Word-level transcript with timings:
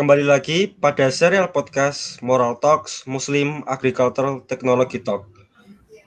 kembali 0.00 0.24
lagi 0.24 0.64
pada 0.80 1.12
serial 1.12 1.52
podcast 1.52 2.24
Moral 2.24 2.56
Talks 2.56 3.04
Muslim 3.04 3.60
Agricultural 3.68 4.40
Technology 4.48 4.96
Talk. 4.96 5.28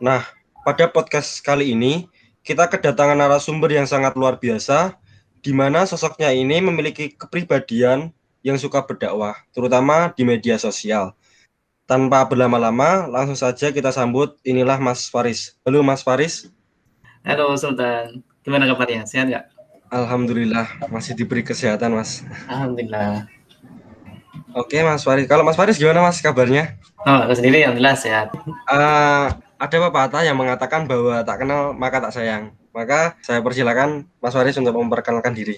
Nah, 0.01 0.25
pada 0.65 0.89
podcast 0.89 1.37
kali 1.45 1.77
ini 1.77 2.09
kita 2.41 2.73
kedatangan 2.73 3.13
narasumber 3.13 3.69
yang 3.69 3.85
sangat 3.85 4.17
luar 4.17 4.41
biasa, 4.41 4.97
di 5.45 5.53
mana 5.53 5.85
sosoknya 5.85 6.33
ini 6.33 6.57
memiliki 6.57 7.13
kepribadian 7.13 8.09
yang 8.41 8.57
suka 8.57 8.81
berdakwah, 8.81 9.37
terutama 9.53 10.09
di 10.17 10.25
media 10.25 10.57
sosial. 10.57 11.13
Tanpa 11.85 12.25
berlama-lama, 12.25 13.05
langsung 13.05 13.37
saja 13.37 13.69
kita 13.69 13.93
sambut 13.93 14.41
inilah 14.41 14.81
Mas 14.81 15.05
Faris. 15.05 15.53
Halo 15.61 15.85
Mas 15.85 16.01
Faris. 16.01 16.49
Halo 17.21 17.53
Sultan, 17.61 18.25
gimana 18.41 18.65
kabarnya? 18.65 19.05
Sehat 19.05 19.29
nggak? 19.29 19.53
Alhamdulillah 19.93 20.89
masih 20.89 21.13
diberi 21.13 21.45
kesehatan 21.45 21.93
mas. 21.93 22.25
Alhamdulillah. 22.49 23.29
Oke 24.53 24.85
Mas 24.85 25.01
Faris, 25.01 25.25
kalau 25.25 25.41
Mas 25.41 25.57
Faris 25.57 25.81
gimana 25.81 26.05
Mas 26.05 26.21
kabarnya? 26.21 26.77
Oh 27.03 27.25
aku 27.25 27.33
sendiri 27.33 27.65
alhamdulillah 27.65 27.97
sehat. 27.97 28.37
Uh, 28.69 29.33
ada 29.57 29.75
pepatah 29.89 30.21
yang 30.21 30.37
mengatakan 30.37 30.85
bahwa 30.85 31.25
tak 31.25 31.41
kenal 31.41 31.73
maka 31.73 31.97
tak 31.97 32.13
sayang. 32.13 32.53
Maka 32.73 33.17
saya 33.25 33.41
persilakan 33.41 34.05
Mas 34.21 34.33
Faris 34.33 34.57
untuk 34.57 34.77
memperkenalkan 34.77 35.33
diri. 35.33 35.57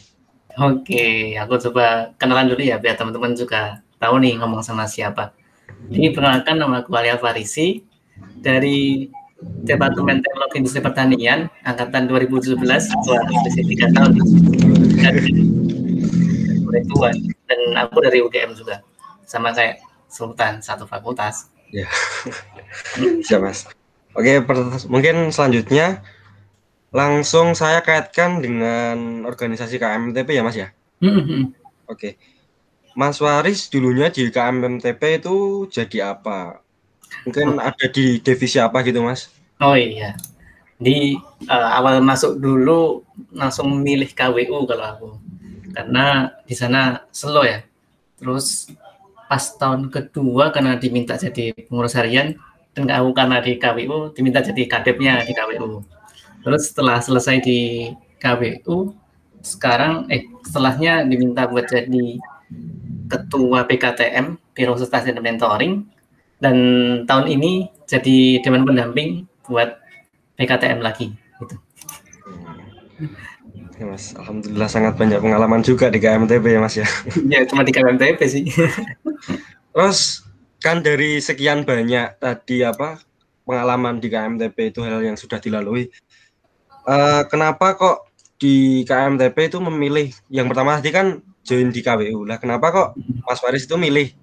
Oke, 0.55 1.36
aku 1.36 1.59
coba 1.67 2.16
kenalan 2.16 2.48
dulu 2.48 2.63
ya 2.63 2.80
biar 2.80 2.95
teman-teman 2.95 3.36
juga 3.36 3.84
tahu 4.00 4.23
nih 4.23 4.39
ngomong 4.39 4.63
sama 4.63 4.88
siapa. 4.88 5.36
Ini 5.91 6.16
perkenalkan 6.16 6.55
nama 6.55 6.80
aku 6.80 6.95
Alia 6.95 7.20
Farisi 7.20 7.84
dari 8.39 9.12
Departemen 9.67 10.23
Teknologi 10.23 10.55
Industri 10.64 10.80
Pertanian 10.80 11.52
angkatan 11.67 12.08
2017 12.08 12.55
tua 13.03 13.20
masih 13.27 13.64
tiga 13.67 13.91
tahun 13.91 14.16
dan 16.72 16.84
tua 16.88 17.09
dan 17.45 17.59
aku 17.77 18.02
dari 18.02 18.22
UGM 18.22 18.54
juga 18.58 18.81
sama 19.26 19.53
kayak 19.53 19.81
Sultan 20.09 20.61
satu 20.61 20.86
fakultas 20.86 21.50
ya 21.73 21.89
siap 23.25 23.42
mas 23.45 23.66
oke 24.14 24.45
mungkin 24.89 25.30
selanjutnya 25.33 26.02
langsung 26.95 27.58
saya 27.58 27.84
kaitkan 27.84 28.39
dengan 28.39 29.28
organisasi 29.28 29.78
KMTP 29.78 30.30
ya 30.36 30.44
mas 30.45 30.58
ya 30.58 30.69
mm-hmm. 31.02 31.42
oke 31.89 32.09
Mas 32.95 33.19
Waris 33.19 33.67
dulunya 33.67 34.08
di 34.08 34.31
KMTP 34.31 35.19
itu 35.19 35.67
jadi 35.67 36.16
apa 36.16 36.64
Mungkin 37.23 37.58
ada 37.62 37.86
di 37.88 38.19
divisi 38.19 38.58
apa 38.59 38.84
gitu, 38.84 39.00
Mas? 39.06 39.31
Oh 39.64 39.78
iya. 39.78 40.17
Di 40.75 41.16
uh, 41.47 41.69
awal 41.80 42.03
masuk 42.03 42.36
dulu 42.38 43.02
langsung 43.31 43.80
milih 43.80 44.12
KWU 44.12 44.67
kalau 44.67 44.86
aku. 44.86 45.09
Karena 45.76 46.31
di 46.48 46.56
sana 46.56 47.04
slow 47.12 47.44
ya. 47.44 47.59
Terus 48.16 48.72
pas 49.28 49.44
tahun 49.59 49.92
kedua 49.92 50.56
karena 50.56 50.80
diminta 50.80 51.20
jadi 51.20 51.52
pengurus 51.68 51.98
harian 52.00 52.40
dan 52.72 52.88
aku 52.88 53.12
karena 53.12 53.44
di 53.44 53.59
KWU 53.59 54.16
diminta 54.16 54.40
jadi 54.40 54.64
kadepnya 54.72 55.28
di 55.28 55.36
KWU. 55.36 55.84
Terus 56.46 56.72
setelah 56.72 57.03
selesai 57.03 57.44
di 57.44 57.92
KWU 58.23 58.96
sekarang 59.44 60.08
eh 60.08 60.26
setelahnya 60.48 61.06
diminta 61.06 61.46
buat 61.46 61.68
jadi 61.68 62.18
ketua 63.12 63.68
PKTM 63.70 64.40
Biro 64.56 64.73
Sustasi 64.80 65.14
dan 65.14 65.22
Mentoring 65.22 65.86
dan 66.40 66.56
tahun 67.06 67.28
ini 67.30 67.70
jadi 67.86 68.42
dewan 68.42 68.66
pendamping 68.66 69.30
buat 69.46 69.78
PKTM 70.36 70.81
lagi 70.81 71.14
gitu. 71.42 71.56
Ya, 73.75 73.86
mas, 73.88 74.16
alhamdulillah 74.16 74.72
sangat 74.72 74.95
banyak 74.95 75.20
pengalaman 75.20 75.59
juga 75.59 75.92
di 75.92 76.00
KMTP 76.00 76.45
ya 76.48 76.59
Mas 76.64 76.75
ya. 76.80 76.88
Ya 77.28 77.44
cuma 77.44 77.67
di 77.67 77.75
KMTP 77.75 78.20
sih. 78.23 78.47
Terus 79.75 80.23
kan 80.64 80.80
dari 80.80 81.20
sekian 81.20 81.67
banyak 81.67 82.16
tadi 82.23 82.64
apa 82.64 83.03
pengalaman 83.44 84.00
di 84.00 84.07
KMTP 84.07 84.72
itu 84.72 84.79
hal 84.79 85.03
yang 85.03 85.19
sudah 85.19 85.44
dilalui. 85.44 85.91
Uh, 86.88 87.28
kenapa 87.28 87.75
kok 87.75 88.07
di 88.40 88.88
KMTP 88.88 89.52
itu 89.52 89.59
memilih 89.59 90.08
yang 90.31 90.47
pertama 90.47 90.79
tadi 90.79 90.96
kan 90.96 91.19
join 91.44 91.69
di 91.69 91.84
KWU 91.84 92.24
lah. 92.24 92.40
Kenapa 92.40 92.72
kok 92.72 92.90
Mas 93.28 93.40
Faris 93.44 93.68
itu 93.68 93.75
milih 93.75 94.16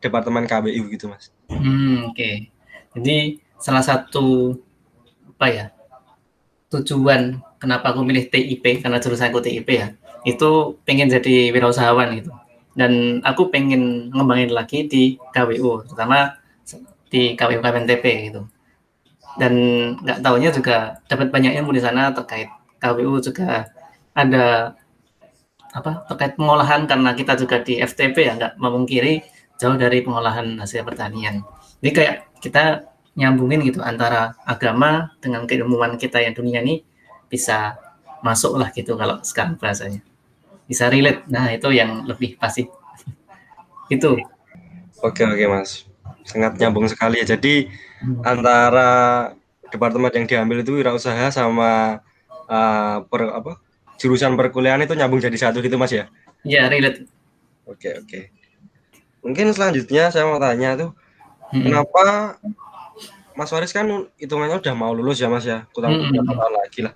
departemen 0.00 0.48
KBU 0.48 0.88
gitu 0.90 1.12
mas. 1.12 1.28
Hmm, 1.52 2.08
Oke, 2.08 2.16
okay. 2.16 2.34
jadi 2.96 3.36
salah 3.60 3.84
satu 3.84 4.56
apa 5.36 5.46
ya 5.48 5.66
tujuan 6.72 7.40
kenapa 7.60 7.92
aku 7.92 8.02
milih 8.02 8.32
TIP 8.32 8.80
karena 8.80 8.98
jurusan 8.98 9.28
aku 9.28 9.44
TIP 9.44 9.68
ya 9.68 9.92
itu 10.24 10.80
pengen 10.84 11.08
jadi 11.08 11.52
wirausahawan 11.52 12.16
gitu. 12.20 12.32
Dan 12.76 13.20
aku 13.26 13.50
pengen 13.50 14.08
ngembangin 14.14 14.52
lagi 14.54 14.86
di 14.86 15.18
KWU 15.34 15.84
terutama 15.90 16.38
di 17.10 17.34
KWU 17.34 17.60
KMTP 17.60 18.04
gitu. 18.30 18.46
Dan 19.36 19.52
nggak 20.00 20.18
tahunya 20.22 20.50
juga 20.54 21.00
dapat 21.06 21.28
banyak 21.32 21.56
ilmu 21.60 21.74
di 21.74 21.82
sana 21.82 22.12
terkait 22.14 22.48
KWU 22.80 23.20
juga. 23.20 23.68
Ada 24.10 24.74
apa 25.70 26.02
terkait 26.10 26.34
pengolahan 26.34 26.84
karena 26.90 27.14
kita 27.14 27.38
juga 27.38 27.62
di 27.62 27.78
FTP 27.78 28.16
ya 28.26 28.32
nggak 28.34 28.52
memungkiri 28.58 29.22
jauh 29.60 29.76
dari 29.78 30.02
pengolahan 30.02 30.58
hasil 30.58 30.82
pertanian. 30.82 31.46
Jadi 31.80 31.90
kayak 31.94 32.16
kita 32.42 32.90
nyambungin 33.14 33.60
gitu 33.66 33.82
antara 33.82 34.38
agama 34.46 35.14
dengan 35.18 35.44
keilmuan 35.44 35.98
kita 35.98 36.22
yang 36.22 36.32
dunia 36.32 36.62
ini 36.62 36.86
bisa 37.30 37.78
masuk 38.20 38.58
lah 38.58 38.68
gitu 38.74 38.98
kalau 38.98 39.22
sekarang 39.22 39.56
bahasanya. 39.56 40.02
Bisa 40.66 40.90
relate. 40.90 41.24
Nah, 41.30 41.48
itu 41.54 41.70
yang 41.70 42.04
lebih 42.04 42.36
pasti. 42.36 42.66
itu. 43.94 44.18
Oke, 45.00 45.22
oke, 45.24 45.44
Mas. 45.48 45.86
Sangat 46.26 46.58
nyambung 46.60 46.90
sekali 46.90 47.22
ya. 47.22 47.38
Jadi 47.38 47.70
hmm. 48.04 48.26
antara 48.26 48.90
departemen 49.70 50.10
yang 50.12 50.26
diambil 50.26 50.66
itu 50.66 50.74
wirausaha 50.76 51.30
sama 51.30 52.02
uh, 52.50 52.96
per, 53.06 53.22
apa? 53.30 53.52
jurusan 54.00 54.32
perkuliahan 54.32 54.80
itu 54.80 54.96
nyambung 54.96 55.20
jadi 55.20 55.36
satu 55.36 55.60
gitu, 55.60 55.76
Mas 55.76 55.92
ya? 55.92 56.08
Iya, 56.40 56.72
relate. 56.72 57.04
Oke, 57.68 58.00
oke. 58.00 58.20
Mungkin 59.20 59.52
selanjutnya 59.52 60.08
saya 60.08 60.24
mau 60.24 60.40
tanya 60.40 60.72
tuh, 60.80 60.90
hmm. 61.52 61.62
kenapa 61.68 62.04
Mas 63.40 63.48
Waris 63.56 63.72
kan 63.72 63.88
hitungannya 64.20 64.60
udah 64.60 64.74
mau 64.76 64.92
lulus 64.92 65.16
ya 65.16 65.32
Mas 65.32 65.48
ya, 65.48 65.64
kurang 65.72 65.96
hmm. 65.96 66.12
beberapa 66.12 66.36
tahun 66.36 66.54
lagi 66.60 66.80
lah. 66.84 66.94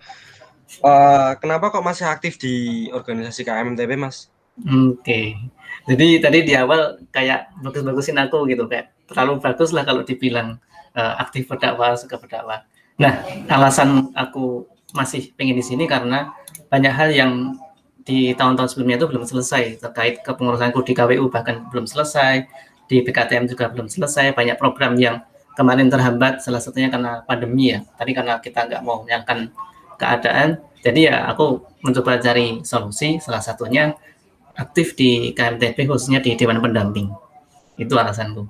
Uh, 0.85 1.33
kenapa 1.41 1.73
kok 1.73 1.81
masih 1.81 2.05
aktif 2.05 2.37
di 2.37 2.87
organisasi 2.93 3.49
KMTP 3.49 3.97
Mas? 3.97 4.29
Oke, 4.61 5.01
okay. 5.01 5.27
jadi 5.89 6.21
tadi 6.21 6.39
di 6.45 6.53
awal 6.55 7.01
kayak 7.11 7.49
bagus-bagusin 7.65 8.21
aku 8.21 8.45
gitu, 8.47 8.69
kayak 8.69 8.93
terlalu 9.09 9.41
bagus 9.41 9.73
lah 9.73 9.89
kalau 9.89 10.05
dibilang 10.05 10.61
uh, 10.93 11.17
aktif 11.19 11.49
berdakwah, 11.49 11.97
suka 11.97 12.21
berdakwah. 12.21 12.69
Nah, 13.01 13.25
alasan 13.51 14.13
aku 14.15 14.69
masih 14.95 15.33
pengen 15.35 15.59
di 15.59 15.65
sini 15.65 15.89
karena 15.91 16.37
banyak 16.71 16.93
hal 16.93 17.11
yang 17.11 17.33
di 18.05 18.37
tahun-tahun 18.37 18.77
sebelumnya 18.77 19.01
itu 19.01 19.09
belum 19.09 19.25
selesai 19.25 19.81
terkait 19.81 20.21
kepengurusanku 20.23 20.85
di 20.85 20.93
KWU 20.93 21.33
bahkan 21.33 21.67
belum 21.73 21.89
selesai 21.89 22.47
di 22.87 23.01
PKTM 23.01 23.49
juga 23.49 23.73
belum 23.73 23.89
selesai 23.89 24.37
banyak 24.37 24.61
program 24.61 24.95
yang 25.01 25.25
kemarin 25.55 25.89
terhambat 25.91 26.43
salah 26.43 26.61
satunya 26.61 26.91
karena 26.91 27.23
pandemi 27.27 27.75
ya 27.75 27.83
tadi 27.99 28.11
karena 28.15 28.39
kita 28.43 28.67
nggak 28.67 28.83
mau 28.83 29.03
menyangkan 29.03 29.51
keadaan 29.99 30.61
jadi 30.83 31.01
ya 31.11 31.17
aku 31.31 31.63
mencoba 31.81 32.19
cari 32.21 32.61
solusi 32.67 33.23
salah 33.23 33.41
satunya 33.41 33.95
aktif 34.55 34.95
di 34.95 35.35
KMTP 35.35 35.87
khususnya 35.87 36.23
di 36.23 36.35
Dewan 36.35 36.63
Pendamping 36.63 37.11
itu 37.79 37.95
alasanku 37.95 38.47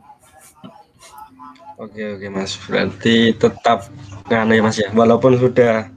oke 1.81 2.03
oke 2.17 2.27
mas 2.33 2.57
berarti 2.65 3.37
tetap 3.37 3.89
nganu 4.29 4.53
ya 4.57 4.63
mas 4.65 4.77
ya 4.81 4.89
walaupun 4.93 5.37
sudah 5.37 5.89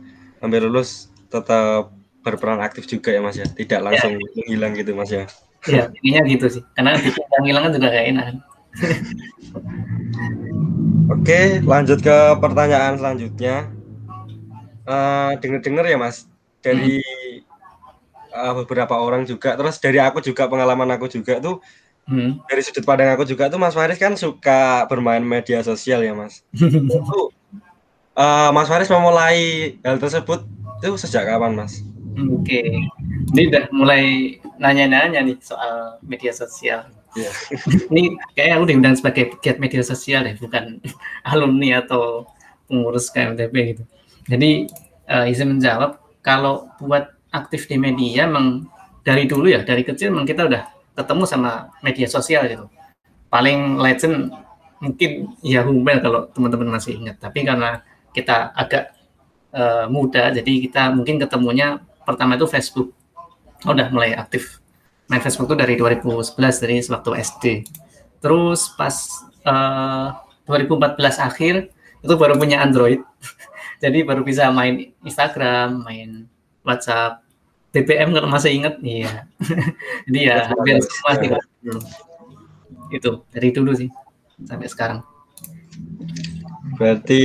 hampir 0.43 0.63
lulus 0.63 1.07
tetap 1.31 1.91
berperan 2.27 2.59
aktif 2.59 2.83
juga 2.91 3.15
ya 3.15 3.23
Mas 3.23 3.39
ya, 3.39 3.47
tidak 3.47 3.79
langsung 3.87 4.19
ya. 4.19 4.27
menghilang 4.35 4.75
gitu 4.75 4.91
Mas 4.91 5.07
ya. 5.07 5.23
Iya, 5.63 5.87
intinya 6.03 6.21
gitu 6.27 6.59
sih. 6.59 6.63
Karena 6.75 6.99
hilang 7.47 7.63
kan 7.67 7.71
juga 7.71 7.87
kayak 7.87 8.07
enak. 8.11 8.25
Oke, 11.07 11.63
lanjut 11.63 12.03
ke 12.03 12.17
pertanyaan 12.43 12.99
selanjutnya. 12.99 13.71
Uh, 14.83 15.39
Dengar-dengar 15.39 15.87
ya 15.87 15.95
Mas, 15.95 16.27
dari 16.59 16.99
hmm. 16.99 18.35
uh, 18.35 18.53
beberapa 18.63 18.99
orang 18.99 19.23
juga, 19.23 19.55
terus 19.55 19.79
dari 19.79 20.03
aku 20.03 20.19
juga 20.19 20.51
pengalaman 20.51 20.99
aku 20.99 21.07
juga 21.07 21.39
tuh, 21.39 21.63
hmm. 22.11 22.43
dari 22.47 22.59
sudut 22.59 22.83
pandang 22.83 23.15
aku 23.15 23.23
juga 23.23 23.47
tuh 23.47 23.59
Mas 23.59 23.75
Faris 23.75 23.99
kan 23.99 24.19
suka 24.19 24.83
bermain 24.91 25.23
media 25.23 25.63
sosial 25.63 26.03
ya 26.03 26.11
Mas. 26.11 26.43
itu, 26.59 27.19
uh, 28.15 28.49
Mas 28.51 28.67
Faris 28.67 28.91
memulai 28.91 29.79
hal 29.87 29.99
tersebut 29.99 30.43
itu 30.83 30.95
sejak 30.99 31.23
kapan 31.23 31.55
Mas? 31.55 31.83
Oke, 32.17 32.57
okay. 32.57 32.67
ini 33.31 33.47
udah 33.47 33.69
mulai 33.71 34.03
nanya-nanya 34.57 35.21
nih 35.21 35.37
soal 35.39 36.01
media 36.01 36.33
sosial. 36.33 36.89
Yeah. 37.17 37.33
ini 37.91 38.13
kayak 38.37 38.61
aku 38.61 38.65
diundang 38.69 38.93
sebagai 38.93 39.33
pegiat 39.33 39.57
media 39.57 39.81
sosial 39.81 40.29
ya, 40.29 40.37
bukan 40.37 40.77
alumni 41.33 41.81
atau 41.81 42.29
pengurus 42.69 43.09
KMTP 43.09 43.55
gitu. 43.73 43.83
Jadi 44.29 44.69
uh, 45.09 45.25
izin 45.25 45.57
menjawab, 45.57 45.97
kalau 46.21 46.69
buat 46.77 47.09
aktif 47.33 47.65
di 47.65 47.81
media, 47.81 48.29
memang 48.29 48.69
dari 49.01 49.25
dulu 49.25 49.49
ya, 49.49 49.65
dari 49.65 49.81
kecil 49.81 50.13
memang 50.13 50.29
kita 50.29 50.45
udah 50.45 50.63
ketemu 50.93 51.23
sama 51.25 51.73
media 51.81 52.05
sosial 52.05 52.45
gitu. 52.45 52.65
Paling 53.33 53.81
legend 53.81 54.29
mungkin 54.77 55.33
Yahoo 55.41 55.73
Mail 55.73 55.99
kalau 56.05 56.29
teman-teman 56.31 56.77
masih 56.77 57.01
ingat. 57.01 57.17
Tapi 57.17 57.41
karena 57.47 57.81
kita 58.13 58.53
agak 58.53 58.93
uh, 59.55 59.89
muda, 59.89 60.29
jadi 60.29 60.53
kita 60.69 60.93
mungkin 60.93 61.17
ketemunya 61.17 61.81
pertama 62.05 62.37
itu 62.37 62.45
Facebook. 62.45 62.93
Oh, 63.65 63.73
udah 63.73 63.89
mulai 63.89 64.13
aktif 64.13 64.61
main 65.07 65.23
Facebook 65.23 65.51
itu 65.51 65.57
dari 65.57 65.75
2011 65.79 66.35
dari 66.63 66.83
waktu 66.91 67.09
SD. 67.23 67.45
Terus 68.19 68.71
pas 68.75 68.95
uh, 69.47 70.11
eh, 70.47 70.65
2014 70.67 70.99
akhir 71.19 71.71
itu 72.03 72.13
baru 72.15 72.35
punya 72.35 72.63
Android. 72.63 72.99
jadi 73.83 74.03
baru 74.03 74.23
bisa 74.23 74.51
main 74.51 74.91
Instagram, 75.03 75.83
main 75.87 76.27
WhatsApp, 76.67 77.23
BBM 77.71 78.09
kalau 78.15 78.29
masih 78.31 78.51
ingat, 78.57 78.79
iya. 78.81 79.27
Jadi 80.09 80.19
ya 80.23 80.49
hampir 80.49 80.81
semua 80.81 81.11
sih 81.19 81.29
dulu. 81.61 81.81
Itu 82.89 83.11
dari 83.29 83.49
dulu 83.51 83.71
sih 83.75 83.89
sampai 84.43 84.67
sekarang. 84.67 84.99
Berarti 86.79 87.23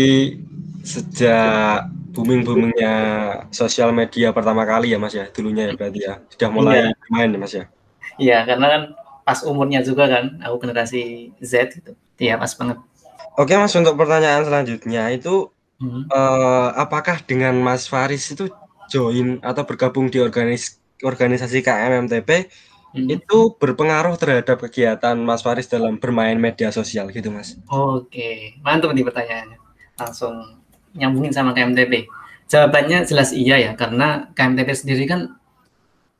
sejak 0.82 1.88
booming 2.12 2.44
boomingnya 2.44 2.94
sosial 3.48 3.90
media 3.90 4.30
pertama 4.36 4.68
kali 4.68 4.92
ya 4.92 4.98
mas 5.00 5.16
ya 5.16 5.26
dulunya 5.32 5.72
ya 5.72 5.74
berarti 5.74 6.00
ya 6.04 6.14
sudah 6.28 6.48
mulai 6.52 6.76
iya. 6.78 7.08
main 7.08 7.32
ya 7.32 7.38
mas 7.40 7.52
ya. 7.56 7.64
Iya 8.20 8.38
karena 8.44 8.66
kan 8.68 8.82
pas 9.24 9.40
umurnya 9.48 9.80
juga 9.80 10.06
kan 10.12 10.38
aku 10.44 10.68
generasi 10.68 11.32
Z 11.40 11.72
gitu. 11.80 11.96
Iya 12.20 12.36
pas 12.36 12.52
banget. 12.54 12.78
Oke 13.40 13.56
mas 13.56 13.72
untuk 13.72 13.96
pertanyaan 13.96 14.44
selanjutnya 14.44 15.08
itu 15.08 15.48
hmm. 15.80 16.12
uh, 16.12 16.76
apakah 16.76 17.24
dengan 17.24 17.56
Mas 17.64 17.88
Faris 17.88 18.28
itu 18.28 18.52
join 18.92 19.40
atau 19.40 19.64
bergabung 19.64 20.12
di 20.12 20.20
organis 20.20 20.76
organisasi 21.00 21.64
KMMTP 21.64 22.52
hmm. 22.92 23.08
itu 23.08 23.56
berpengaruh 23.56 24.14
terhadap 24.20 24.60
kegiatan 24.68 25.16
Mas 25.16 25.40
Faris 25.40 25.66
dalam 25.66 25.96
bermain 25.96 26.36
media 26.36 26.68
sosial 26.68 27.08
gitu 27.08 27.32
Mas. 27.32 27.56
Oke, 27.72 28.60
mantap 28.60 28.92
nih 28.92 29.02
pertanyaannya. 29.02 29.58
Langsung 29.96 30.61
nyambungin 30.96 31.32
sama 31.32 31.56
KMTP. 31.56 32.08
Jawabannya 32.48 33.08
jelas 33.08 33.32
iya 33.32 33.56
ya, 33.56 33.72
karena 33.72 34.28
KMTP 34.36 34.68
sendiri 34.76 35.04
kan 35.08 35.36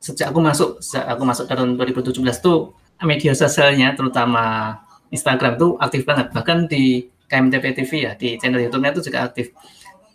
sejak 0.01 0.33
aku 0.33 0.41
masuk, 0.41 0.81
sejak 0.81 1.07
aku 1.13 1.23
masuk 1.23 1.45
tahun 1.47 1.77
2017 1.77 2.19
tuh 2.41 2.75
media 3.03 3.35
sosialnya 3.35 3.93
terutama 3.99 4.79
Instagram 5.13 5.59
tuh 5.59 5.77
aktif 5.77 6.09
banget. 6.09 6.33
Bahkan 6.33 6.71
di 6.71 7.07
KMTP 7.29 7.65
TV 7.83 7.91
ya, 8.09 8.13
di 8.17 8.37
channel 8.41 8.65
YouTube-nya 8.65 8.93
itu 8.97 9.03
juga 9.09 9.29
aktif. 9.29 9.53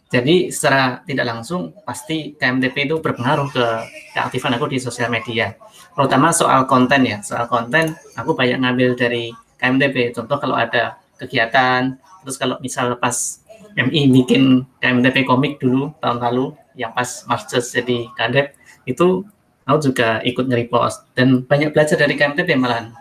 Jadi 0.07 0.48
secara 0.56 1.04
tidak 1.04 1.25
langsung 1.27 1.75
pasti 1.83 2.31
KMTP 2.39 2.88
itu 2.88 2.95
berpengaruh 3.04 3.51
ke 3.51 3.65
keaktifan 4.15 4.56
aku 4.56 4.71
di 4.71 4.80
sosial 4.80 5.12
media. 5.12 5.51
Terutama 5.92 6.31
soal 6.31 6.63
konten 6.63 7.04
ya, 7.04 7.19
soal 7.19 7.50
konten 7.51 7.92
aku 8.15 8.31
banyak 8.31 8.63
ngambil 8.63 8.95
dari 8.95 9.36
KMTP. 9.59 10.15
Contoh 10.15 10.39
kalau 10.39 10.56
ada 10.56 10.95
kegiatan, 11.19 11.98
terus 12.24 12.38
kalau 12.39 12.56
misal 12.63 12.95
pas 12.95 13.44
MI 13.77 14.09
bikin 14.09 14.65
KMTP 14.81 15.29
komik 15.29 15.62
dulu 15.62 15.94
tahun 16.01 16.18
lalu 16.18 16.57
yang 16.74 16.94
pas 16.97 17.25
Marches 17.29 17.69
jadi 17.74 18.09
kadep 18.18 18.57
itu 18.89 19.21
aku 19.68 19.77
juga 19.91 20.24
ikut 20.25 20.50
nge-repost 20.50 21.13
dan 21.13 21.45
banyak 21.45 21.75
belajar 21.75 22.00
dari 22.00 22.18
KMTP 22.18 22.57
malahan. 22.57 22.95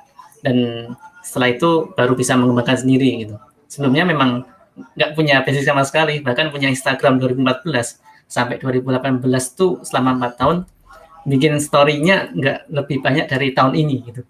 Dan 0.45 0.91
setelah 1.25 1.55
itu 1.57 1.91
baru 1.97 2.13
bisa 2.13 2.37
mengembangkan 2.37 2.77
sendiri 2.77 3.25
gitu. 3.25 3.41
Sebelumnya 3.67 4.05
memang 4.05 4.45
nggak 4.77 5.11
punya 5.17 5.41
basic 5.41 5.65
sama 5.65 5.83
sekali 5.89 6.21
bahkan 6.21 6.53
punya 6.53 6.69
Instagram 6.69 7.17
2014 7.17 7.97
sampai 8.29 8.61
2018 8.61 9.25
tuh 9.57 9.81
selama 9.81 10.21
empat 10.21 10.33
tahun 10.37 10.59
bikin 11.25 11.57
story-nya 11.59 12.31
nggak 12.37 12.59
lebih 12.69 13.01
banyak 13.01 13.27
dari 13.27 13.57
tahun 13.57 13.73
ini 13.73 13.97
gitu 14.05 14.23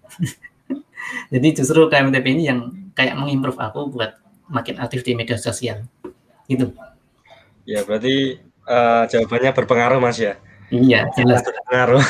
jadi 1.33 1.47
justru 1.51 1.91
KMTP 1.91 2.25
ini 2.31 2.43
yang 2.47 2.59
kayak 2.95 3.19
mengimprove 3.19 3.59
aku 3.59 3.91
buat 3.91 4.15
makin 4.47 4.79
aktif 4.79 5.03
di 5.03 5.13
media 5.13 5.35
sosial 5.35 5.83
gitu. 6.47 6.73
Ya 7.67 7.83
berarti 7.83 8.39
uh, 8.67 9.03
jawabannya 9.11 9.51
berpengaruh 9.51 9.99
mas 9.99 10.17
ya? 10.19 10.39
Iya 10.71 11.07
jelas. 11.15 11.43
Berpengaruh. 11.43 12.03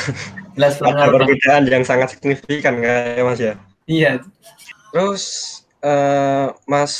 Jelas 0.58 0.74
berpengaruh. 0.82 1.14
perbedaan 1.22 1.62
yang 1.70 1.84
sangat 1.86 2.18
signifikan 2.18 2.78
kayak 2.82 3.22
mas 3.22 3.38
ya? 3.38 3.54
Iya. 3.86 4.22
Terus 4.94 5.22
uh, 5.82 6.54
mas 6.66 6.92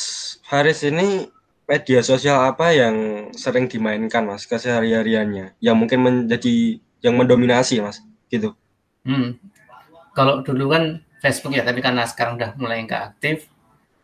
Haris 0.47 0.87
ini 0.87 1.31
media 1.69 2.01
sosial 2.01 2.39
apa 2.49 2.73
yang 2.75 3.29
sering 3.35 3.67
dimainkan 3.67 4.27
mas 4.27 4.47
kesehari-hariannya? 4.47 5.59
Yang 5.59 5.77
mungkin 5.79 5.99
menjadi 6.03 6.79
yang 7.03 7.15
mendominasi 7.19 7.79
mas 7.83 8.03
gitu. 8.29 8.55
Hmm. 9.09 9.41
kalau 10.13 10.45
dulu 10.45 10.75
kan 10.75 11.01
Facebook 11.25 11.57
ya 11.57 11.65
tapi 11.65 11.81
karena 11.81 12.05
sekarang 12.05 12.37
udah 12.37 12.53
mulai 12.61 12.85
nggak 12.85 13.15
aktif 13.15 13.49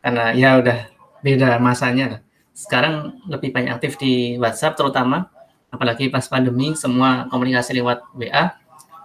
karena 0.00 0.32
ya 0.32 0.56
udah 0.62 0.78
beda 1.20 1.58
masanya 1.60 2.04
lah 2.08 2.20
sekarang 2.54 3.18
lebih 3.26 3.50
banyak 3.50 3.74
aktif 3.74 3.98
di 3.98 4.38
WhatsApp 4.38 4.78
terutama 4.78 5.26
apalagi 5.74 6.06
pas 6.08 6.24
pandemi 6.30 6.78
semua 6.78 7.26
komunikasi 7.26 7.74
lewat 7.82 8.06
WA 8.14 8.54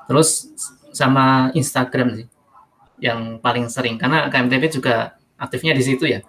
terus 0.06 0.54
sama 0.94 1.50
Instagram 1.58 2.24
sih 2.24 2.28
yang 3.02 3.42
paling 3.42 3.66
sering 3.68 3.98
karena 3.98 4.30
KMTP 4.30 4.80
juga 4.80 5.18
aktifnya 5.40 5.74
di 5.74 5.84
situ 5.84 6.06
ya 6.06 6.22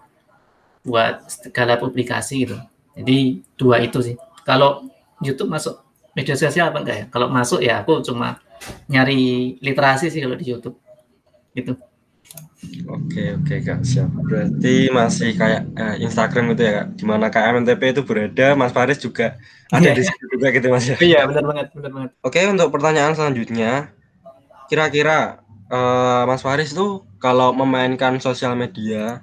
buat 0.81 1.29
segala 1.29 1.77
publikasi 1.77 2.49
gitu. 2.49 2.57
Jadi 2.97 3.45
dua 3.59 3.83
itu 3.85 4.01
sih. 4.01 4.17
Kalau 4.47 4.89
YouTube 5.21 5.53
masuk 5.53 5.83
media 6.17 6.35
sosial 6.39 6.73
apa 6.73 6.79
enggak 6.81 6.97
ya? 6.97 7.05
Kalau 7.13 7.27
masuk 7.29 7.61
ya 7.61 7.85
aku 7.85 8.01
cuma 8.01 8.41
nyari 8.89 9.57
literasi 9.61 10.09
sih 10.09 10.21
kalau 10.25 10.37
di 10.37 10.47
YouTube. 10.49 10.77
Gitu. 11.53 11.77
Oke 12.91 13.35
oke 13.39 13.55
kak 13.65 13.81
siap. 13.87 14.11
Berarti 14.13 14.91
masih 14.91 15.35
kayak 15.35 15.63
eh, 15.75 15.97
Instagram 16.05 16.53
gitu 16.55 16.63
ya 16.67 16.73
kak. 16.83 16.87
Di 16.99 17.05
mana 17.07 17.27
KMNTP 17.33 17.83
itu 17.97 18.03
berada, 18.03 18.55
Mas 18.59 18.75
Faris 18.75 18.99
juga 19.01 19.39
ada 19.71 19.87
yeah. 19.87 19.97
di 19.97 20.03
situ 20.03 20.25
juga 20.35 20.51
gitu 20.51 20.67
mas 20.69 20.85
ya. 20.87 20.97
Iya 20.99 21.21
benar 21.31 21.45
banget 21.47 21.67
benar 21.73 21.91
banget. 21.95 22.11
Oke 22.27 22.41
untuk 22.51 22.69
pertanyaan 22.75 23.15
selanjutnya, 23.15 23.95
kira-kira 24.67 25.43
uh, 25.71 26.27
Mas 26.27 26.43
Faris 26.43 26.75
tuh 26.75 27.07
kalau 27.23 27.55
memainkan 27.55 28.19
sosial 28.19 28.59
media 28.59 29.23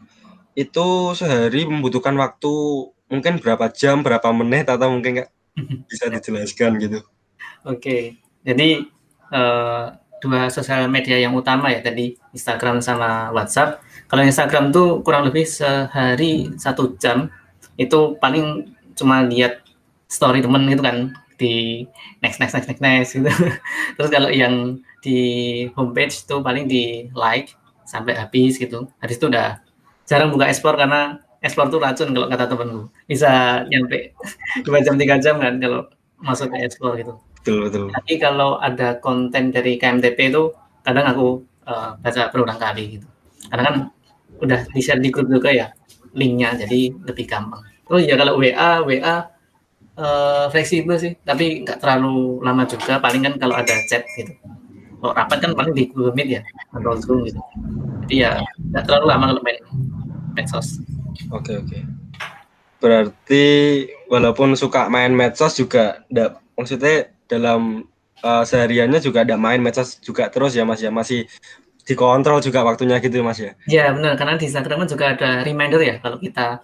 itu 0.57 1.13
sehari 1.13 1.67
membutuhkan 1.67 2.15
waktu 2.17 2.53
mungkin 3.11 3.37
berapa 3.39 3.69
jam, 3.71 4.01
berapa 4.01 4.31
menit 4.33 4.71
atau 4.71 4.89
mungkin 4.89 5.21
nggak 5.21 5.31
bisa 5.91 6.09
dijelaskan 6.09 6.79
gitu? 6.81 6.99
Oke, 7.67 8.17
jadi 8.47 8.87
uh, 9.35 9.93
dua 10.23 10.49
sosial 10.49 10.89
media 10.89 11.17
yang 11.21 11.33
utama 11.37 11.69
ya 11.69 11.79
tadi 11.81 12.17
Instagram 12.33 12.81
sama 12.81 13.29
WhatsApp. 13.35 13.81
Kalau 14.07 14.23
Instagram 14.23 14.71
tuh 14.71 15.01
kurang 15.05 15.27
lebih 15.27 15.43
sehari 15.45 16.51
satu 16.57 16.95
jam 16.97 17.29
itu 17.77 18.17
paling 18.17 18.73
cuma 18.97 19.21
lihat 19.27 19.61
story 20.09 20.41
temen 20.41 20.65
itu 20.71 20.81
kan 20.81 21.13
di 21.37 21.85
next 22.23 22.41
next 22.41 22.57
next 22.57 22.67
next 22.71 22.81
next 22.81 23.09
gitu. 23.13 23.29
Terus 23.95 24.09
kalau 24.09 24.29
yang 24.33 24.81
di 25.05 25.19
homepage 25.77 26.25
itu 26.25 26.35
paling 26.41 26.65
di 26.65 27.07
like 27.13 27.53
sampai 27.85 28.17
habis 28.17 28.57
gitu. 28.57 28.89
Habis 29.03 29.21
itu 29.21 29.29
udah 29.29 29.61
jarang 30.07 30.33
buka 30.33 30.49
explore 30.49 30.79
karena 30.79 31.19
explore 31.43 31.69
tuh 31.69 31.79
racun 31.83 32.09
kalau 32.15 32.27
kata 32.31 32.45
temenku 32.49 32.81
bisa 33.05 33.61
nyampe 33.69 34.15
dua 34.65 34.79
jam 34.81 34.95
tiga 34.97 35.15
jam 35.21 35.37
kan 35.37 35.59
kalau 35.61 35.85
masuk 36.17 36.49
ke 36.49 36.57
explore 36.65 36.97
gitu 36.97 37.13
betul 37.47 37.57
betul. 37.71 37.83
Tapi 37.95 38.13
kalau 38.19 38.59
ada 38.59 38.99
konten 38.99 39.55
dari 39.55 39.79
KMTP 39.79 40.35
itu 40.35 40.51
kadang 40.83 41.07
aku 41.07 41.27
uh, 41.63 41.95
baca 41.95 42.27
berulang 42.27 42.59
kali 42.59 42.99
gitu. 42.99 43.07
Karena 43.47 43.63
kan 43.71 43.75
udah 44.43 44.59
di 44.67 44.81
share 44.83 44.99
di 44.99 45.07
grup 45.07 45.31
juga 45.31 45.49
ya 45.55 45.71
linknya 46.11 46.59
jadi 46.59 46.91
lebih 47.07 47.23
gampang. 47.23 47.63
Oh 47.87 47.95
iya 47.95 48.19
kalau 48.19 48.35
WA 48.35 48.83
WA 48.83 48.99
uh, 48.99 49.15
eh, 49.95 50.45
fleksibel 50.51 50.99
sih 50.99 51.15
tapi 51.23 51.63
nggak 51.63 51.79
terlalu 51.79 52.43
lama 52.43 52.67
juga. 52.67 52.99
Paling 52.99 53.23
kan 53.23 53.33
kalau 53.39 53.55
ada 53.55 53.75
chat 53.87 54.03
gitu. 54.19 54.35
Kalau 54.99 55.13
rapat 55.15 55.37
kan 55.39 55.51
paling 55.55 55.71
di 55.71 55.87
Google 55.87 56.11
Meet 56.17 56.27
ya 56.27 56.41
atau 56.75 56.99
Zoom 56.99 57.23
gitu. 57.23 57.39
Jadi 58.03 58.15
ya 58.27 58.43
nggak 58.73 58.83
terlalu 58.83 59.05
lama 59.07 59.25
kalau 59.31 59.41
main 59.45 59.59
medsos. 60.35 60.83
Oke 61.31 61.55
oke. 61.55 61.79
Berarti 62.77 63.45
walaupun 64.11 64.53
suka 64.53 64.91
main 64.91 65.13
medsos 65.15 65.55
juga 65.57 66.03
enggak 66.11 66.41
maksudnya 66.57 67.16
dalam 67.27 67.85
uh, 68.23 68.43
sehariannya 68.43 68.99
juga 69.03 69.21
ada 69.21 69.35
main 69.35 69.61
medsos 69.61 69.99
juga 70.01 70.31
terus 70.31 70.57
ya 70.57 70.63
Mas 70.65 70.81
ya 70.81 70.89
masih 70.89 71.27
dikontrol 71.87 72.43
juga 72.43 72.63
waktunya 72.63 72.99
gitu 72.99 73.23
Mas 73.23 73.39
ya. 73.39 73.55
Iya 73.67 73.95
benar 73.95 74.19
karena 74.19 74.35
di 74.35 74.47
Instagram 74.47 74.83
kan 74.83 74.89
juga 74.89 75.05
ada 75.15 75.29
reminder 75.43 75.79
ya 75.83 75.95
kalau 76.03 76.17
kita 76.19 76.59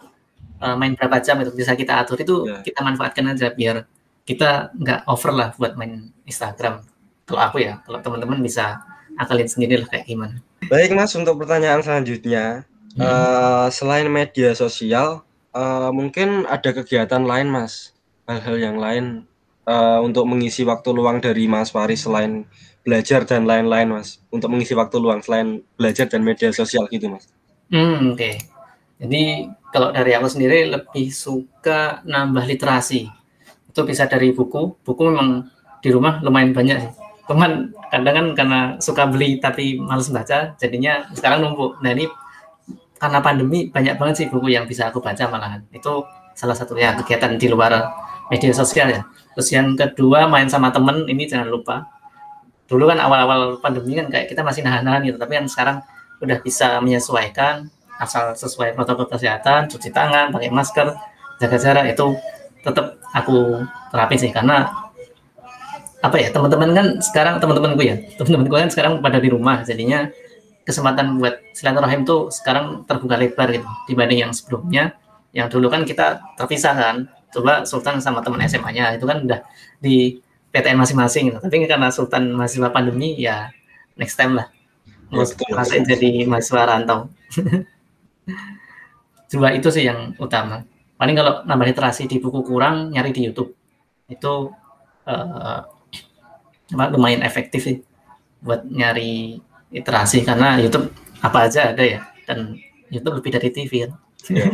uh, 0.60 0.76
main 0.76 0.96
berapa 0.98 1.20
jam 1.24 1.40
itu 1.44 1.52
bisa 1.56 1.78
kita 1.78 2.04
atur 2.04 2.20
itu 2.20 2.48
ya. 2.48 2.60
kita 2.64 2.80
manfaatkan 2.84 3.32
aja 3.32 3.52
biar 3.52 3.88
kita 4.24 4.72
nggak 4.76 5.08
over 5.08 5.32
lah 5.36 5.50
buat 5.60 5.76
main 5.76 6.12
Instagram. 6.24 6.84
Kalau 7.24 7.40
aku 7.40 7.64
ya, 7.64 7.80
kalau 7.88 8.04
teman-teman 8.04 8.44
bisa 8.44 8.84
akalin 9.16 9.48
sendiri 9.48 9.80
lah 9.80 9.88
kayak 9.88 10.08
gimana. 10.08 10.40
Baik 10.68 10.92
Mas, 10.92 11.16
untuk 11.16 11.40
pertanyaan 11.40 11.80
selanjutnya, 11.80 12.68
Uh, 12.94 13.74
selain 13.74 14.06
media 14.06 14.54
sosial, 14.54 15.26
uh, 15.58 15.90
mungkin 15.90 16.46
ada 16.46 16.70
kegiatan 16.70 17.26
lain, 17.26 17.50
Mas. 17.50 17.98
Hal-hal 18.30 18.62
yang 18.62 18.78
lain 18.78 19.26
uh, 19.68 20.00
untuk 20.04 20.28
mengisi 20.28 20.64
waktu 20.68 20.90
luang 20.92 21.20
dari 21.20 21.48
Mas 21.48 21.72
Faris 21.72 22.04
selain 22.04 22.48
belajar 22.84 23.24
dan 23.24 23.48
lain-lain 23.48 23.90
Mas. 23.90 24.20
Untuk 24.30 24.52
mengisi 24.52 24.76
waktu 24.76 25.00
luang 25.00 25.24
selain 25.24 25.64
belajar 25.80 26.08
dan 26.12 26.22
media 26.24 26.52
sosial 26.52 26.88
gitu 26.92 27.12
Mas. 27.12 27.28
Hmm, 27.72 28.14
oke. 28.14 28.20
Okay. 28.20 28.36
jadi 29.02 29.50
kalau 29.74 29.90
dari 29.90 30.14
aku 30.14 30.30
sendiri 30.30 30.70
lebih 30.70 31.10
suka 31.10 32.06
nambah 32.06 32.46
literasi. 32.46 33.10
Itu 33.68 33.82
bisa 33.90 34.06
dari 34.06 34.30
buku. 34.30 34.78
Buku 34.86 35.02
memang 35.10 35.50
di 35.82 35.90
rumah 35.90 36.22
lumayan 36.22 36.54
banyak 36.54 36.78
sih. 36.78 36.92
Cuman 37.26 37.74
kadang 37.90 38.14
kan 38.14 38.28
karena 38.38 38.60
suka 38.78 39.10
beli 39.10 39.42
tapi 39.42 39.80
males 39.80 40.12
baca 40.14 40.54
jadinya 40.60 41.08
sekarang 41.16 41.42
numpuk. 41.42 41.82
Nah 41.82 41.92
ini 41.96 42.06
karena 43.02 43.20
pandemi 43.20 43.68
banyak 43.68 44.00
banget 44.00 44.16
sih 44.24 44.28
buku 44.30 44.54
yang 44.54 44.70
bisa 44.70 44.94
aku 44.94 45.02
baca 45.02 45.26
malahan. 45.28 45.66
Itu 45.74 46.06
salah 46.38 46.54
satunya 46.54 46.94
kegiatan 46.96 47.36
di 47.36 47.48
luar 47.50 47.74
media 48.32 48.52
sosial 48.56 48.88
ya. 48.92 49.02
Terus 49.34 49.50
yang 49.50 49.74
kedua 49.74 50.30
main 50.30 50.48
sama 50.48 50.70
temen 50.70 51.10
ini 51.10 51.26
jangan 51.26 51.50
lupa. 51.50 51.90
Dulu 52.70 52.90
kan 52.90 53.02
awal-awal 53.02 53.60
pandemi 53.60 53.98
kan 53.98 54.08
kayak 54.08 54.32
kita 54.32 54.46
masih 54.46 54.64
nahan-nahan 54.64 55.04
gitu 55.04 55.18
tapi 55.20 55.36
kan 55.36 55.46
sekarang 55.50 55.78
udah 56.24 56.38
bisa 56.40 56.80
menyesuaikan 56.80 57.68
asal 58.00 58.32
sesuai 58.34 58.74
protokol 58.74 59.06
kesehatan 59.12 59.68
cuci 59.68 59.92
tangan 59.92 60.32
pakai 60.32 60.50
masker 60.50 60.88
jaga 61.38 61.58
jarak 61.60 61.86
itu 61.92 62.16
tetap 62.64 62.98
aku 63.12 63.66
terapin 63.92 64.18
sih. 64.18 64.32
Karena 64.32 64.70
apa 66.04 66.16
ya 66.20 66.30
teman-teman 66.32 66.70
kan 66.76 66.88
sekarang 67.00 67.40
teman-temanku 67.40 67.84
ya 67.84 67.96
teman-temanku 68.20 68.56
kan 68.60 68.70
sekarang 68.72 68.94
pada 69.00 69.24
di 69.24 69.30
rumah 69.32 69.64
jadinya 69.64 70.12
kesempatan 70.64 71.20
buat 71.20 71.44
silaturahim 71.52 72.08
tuh 72.08 72.32
sekarang 72.32 72.88
terbuka 72.88 73.20
lebar 73.20 73.52
gitu 73.52 73.68
dibanding 73.92 74.30
yang 74.30 74.32
sebelumnya. 74.32 74.96
Yang 75.34 75.58
dulu 75.58 75.68
kan 75.74 75.82
kita 75.84 76.22
terpisah 76.38 76.74
kan 76.78 76.96
coba 77.34 77.66
Sultan 77.66 77.98
sama 77.98 78.22
teman 78.22 78.46
SMA-nya 78.46 78.96
itu 78.96 79.10
kan 79.10 79.26
udah 79.26 79.42
di 79.82 80.22
PTN 80.54 80.78
masing-masing 80.78 81.34
gitu. 81.34 81.40
Tapi 81.42 81.66
karena 81.66 81.90
Sultan 81.90 82.30
mahasiswa 82.38 82.70
pandemi 82.70 83.18
ya 83.18 83.50
next 83.98 84.14
time 84.14 84.38
lah. 84.38 84.48
Mau 85.10 85.26
ya, 85.26 85.82
jadi 85.82 86.30
mahasiswa 86.30 86.62
rantau. 86.70 87.10
Coba 89.34 89.50
itu 89.58 89.70
sih 89.74 89.90
yang 89.90 90.14
utama. 90.22 90.62
Paling 90.98 91.18
kalau 91.18 91.34
nambah 91.42 91.74
literasi 91.74 92.06
di 92.06 92.22
buku 92.22 92.46
kurang, 92.46 92.94
nyari 92.94 93.10
di 93.10 93.26
YouTube. 93.26 93.58
Itu 94.06 94.54
uh, 95.10 95.60
lumayan 96.70 97.26
efektif 97.26 97.66
sih 97.66 97.82
buat 98.46 98.62
nyari 98.66 99.42
literasi 99.74 100.22
karena 100.22 100.62
YouTube 100.62 100.94
apa 101.24 101.50
aja 101.50 101.74
ada 101.74 101.82
ya 101.82 102.06
dan 102.30 102.60
YouTube 102.94 103.18
lebih 103.22 103.32
dari 103.34 103.50
TV 103.50 103.90
kan. 103.90 104.03
Ya, 104.32 104.48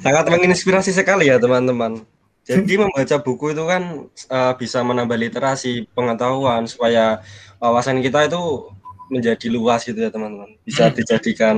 Sangat 0.00 0.24
menginspirasi 0.32 0.96
sekali 0.96 1.28
ya 1.28 1.36
teman-teman. 1.36 2.04
Jadi 2.42 2.74
membaca 2.74 3.16
buku 3.22 3.54
itu 3.54 3.64
kan 3.68 4.08
uh, 4.32 4.52
bisa 4.58 4.82
menambah 4.82 5.14
literasi, 5.14 5.86
pengetahuan 5.94 6.66
supaya 6.66 7.22
wawasan 7.62 8.02
kita 8.02 8.26
itu 8.26 8.72
menjadi 9.12 9.46
luas 9.52 9.86
gitu 9.86 10.00
ya 10.00 10.10
teman-teman. 10.10 10.58
Bisa 10.66 10.90
hmm. 10.90 10.94
dijadikan 10.98 11.56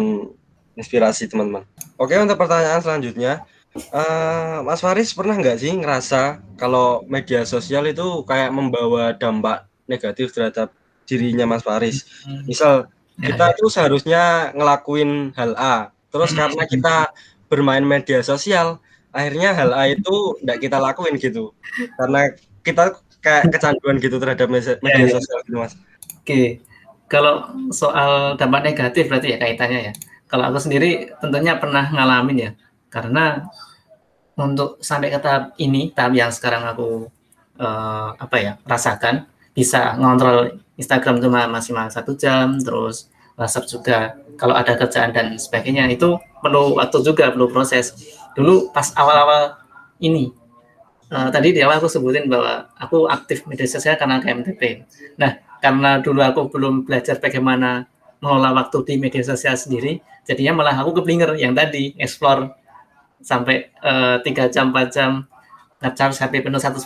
inspirasi 0.76 1.30
teman-teman. 1.30 1.64
Oke 1.96 2.18
untuk 2.20 2.36
pertanyaan 2.36 2.82
selanjutnya, 2.84 3.46
uh, 3.94 4.60
Mas 4.60 4.82
Faris 4.84 5.14
pernah 5.14 5.38
nggak 5.38 5.56
sih 5.56 5.72
ngerasa 5.72 6.42
kalau 6.60 7.06
media 7.08 7.46
sosial 7.48 7.86
itu 7.88 8.26
kayak 8.26 8.50
membawa 8.52 9.14
dampak 9.16 9.64
negatif 9.86 10.34
terhadap 10.34 10.74
dirinya 11.08 11.48
Mas 11.48 11.64
Faris? 11.64 12.04
Hmm. 12.26 12.44
Misal 12.44 12.74
kita 13.14 13.54
itu 13.54 13.70
ya. 13.70 13.72
seharusnya 13.72 14.22
ngelakuin 14.52 15.32
hal 15.38 15.54
A, 15.54 15.93
terus 16.14 16.30
hmm. 16.30 16.38
karena 16.38 16.64
kita 16.70 16.96
bermain 17.50 17.82
media 17.82 18.22
sosial 18.22 18.78
akhirnya 19.10 19.50
hal 19.50 19.74
A 19.74 19.90
itu 19.90 20.38
tidak 20.38 20.58
kita 20.62 20.78
lakuin 20.78 21.18
gitu 21.18 21.50
karena 21.98 22.30
kita 22.62 22.94
kayak 23.24 23.48
kecanduan 23.50 23.96
gitu 23.98 24.16
terhadap 24.20 24.48
media, 24.52 24.76
media 24.84 25.06
sosial 25.08 25.38
gitu 25.48 25.56
mas. 25.56 25.74
Oke, 26.20 26.60
kalau 27.08 27.48
soal 27.72 28.36
dampak 28.36 28.68
negatif 28.68 29.08
berarti 29.08 29.32
ya 29.32 29.38
kaitannya 29.40 29.80
ya. 29.90 29.92
Kalau 30.28 30.44
aku 30.52 30.60
sendiri 30.60 31.12
tentunya 31.20 31.56
pernah 31.56 31.88
ngalamin 31.88 32.36
ya, 32.36 32.50
karena 32.92 33.48
untuk 34.34 34.82
sampai 34.82 35.08
ke 35.12 35.20
tahap 35.20 35.54
ini, 35.60 35.94
tahap 35.94 36.12
yang 36.16 36.32
sekarang 36.32 36.64
aku 36.68 37.06
uh, 37.60 38.08
apa 38.18 38.36
ya 38.40 38.52
rasakan, 38.66 39.28
bisa 39.54 39.94
ngontrol 40.00 40.58
Instagram 40.74 41.22
cuma 41.22 41.46
maksimal 41.46 41.86
satu 41.88 42.18
jam, 42.18 42.58
terus 42.58 43.08
WhatsApp 43.34 43.66
juga 43.66 43.98
kalau 44.38 44.54
ada 44.54 44.74
kerjaan 44.74 45.10
dan 45.14 45.34
sebagainya 45.38 45.90
itu 45.90 46.18
perlu 46.42 46.78
waktu 46.78 47.02
juga, 47.02 47.30
perlu 47.30 47.50
proses 47.50 47.94
dulu 48.34 48.70
pas 48.74 48.90
awal-awal 48.98 49.54
ini 50.02 50.34
uh, 51.14 51.30
tadi 51.30 51.54
di 51.54 51.60
awal 51.62 51.78
aku 51.78 51.86
sebutin 51.86 52.26
bahwa 52.26 52.66
aku 52.74 53.06
aktif 53.06 53.46
media 53.46 53.66
sosial 53.70 53.94
karena 53.94 54.18
KMTP. 54.18 54.86
Nah, 55.20 55.38
karena 55.62 56.02
dulu 56.02 56.20
aku 56.20 56.50
belum 56.50 56.84
belajar 56.84 57.22
bagaimana 57.22 57.86
mengelola 58.18 58.64
waktu 58.64 58.82
di 58.88 58.94
media 58.98 59.22
sosial 59.22 59.54
sendiri, 59.54 60.02
jadinya 60.26 60.64
malah 60.64 60.76
aku 60.80 61.02
keblinger 61.02 61.36
yang 61.38 61.52
tadi 61.52 61.92
explore 62.00 62.52
sampai 63.20 63.72
eh, 63.72 64.16
tiga 64.24 64.48
uh, 64.48 64.50
jam 64.52 64.72
4 64.72 64.92
jam 64.92 65.10
ngecharge 65.80 66.16
HP 66.20 66.40
penuh 66.40 66.60
100%, 66.60 66.80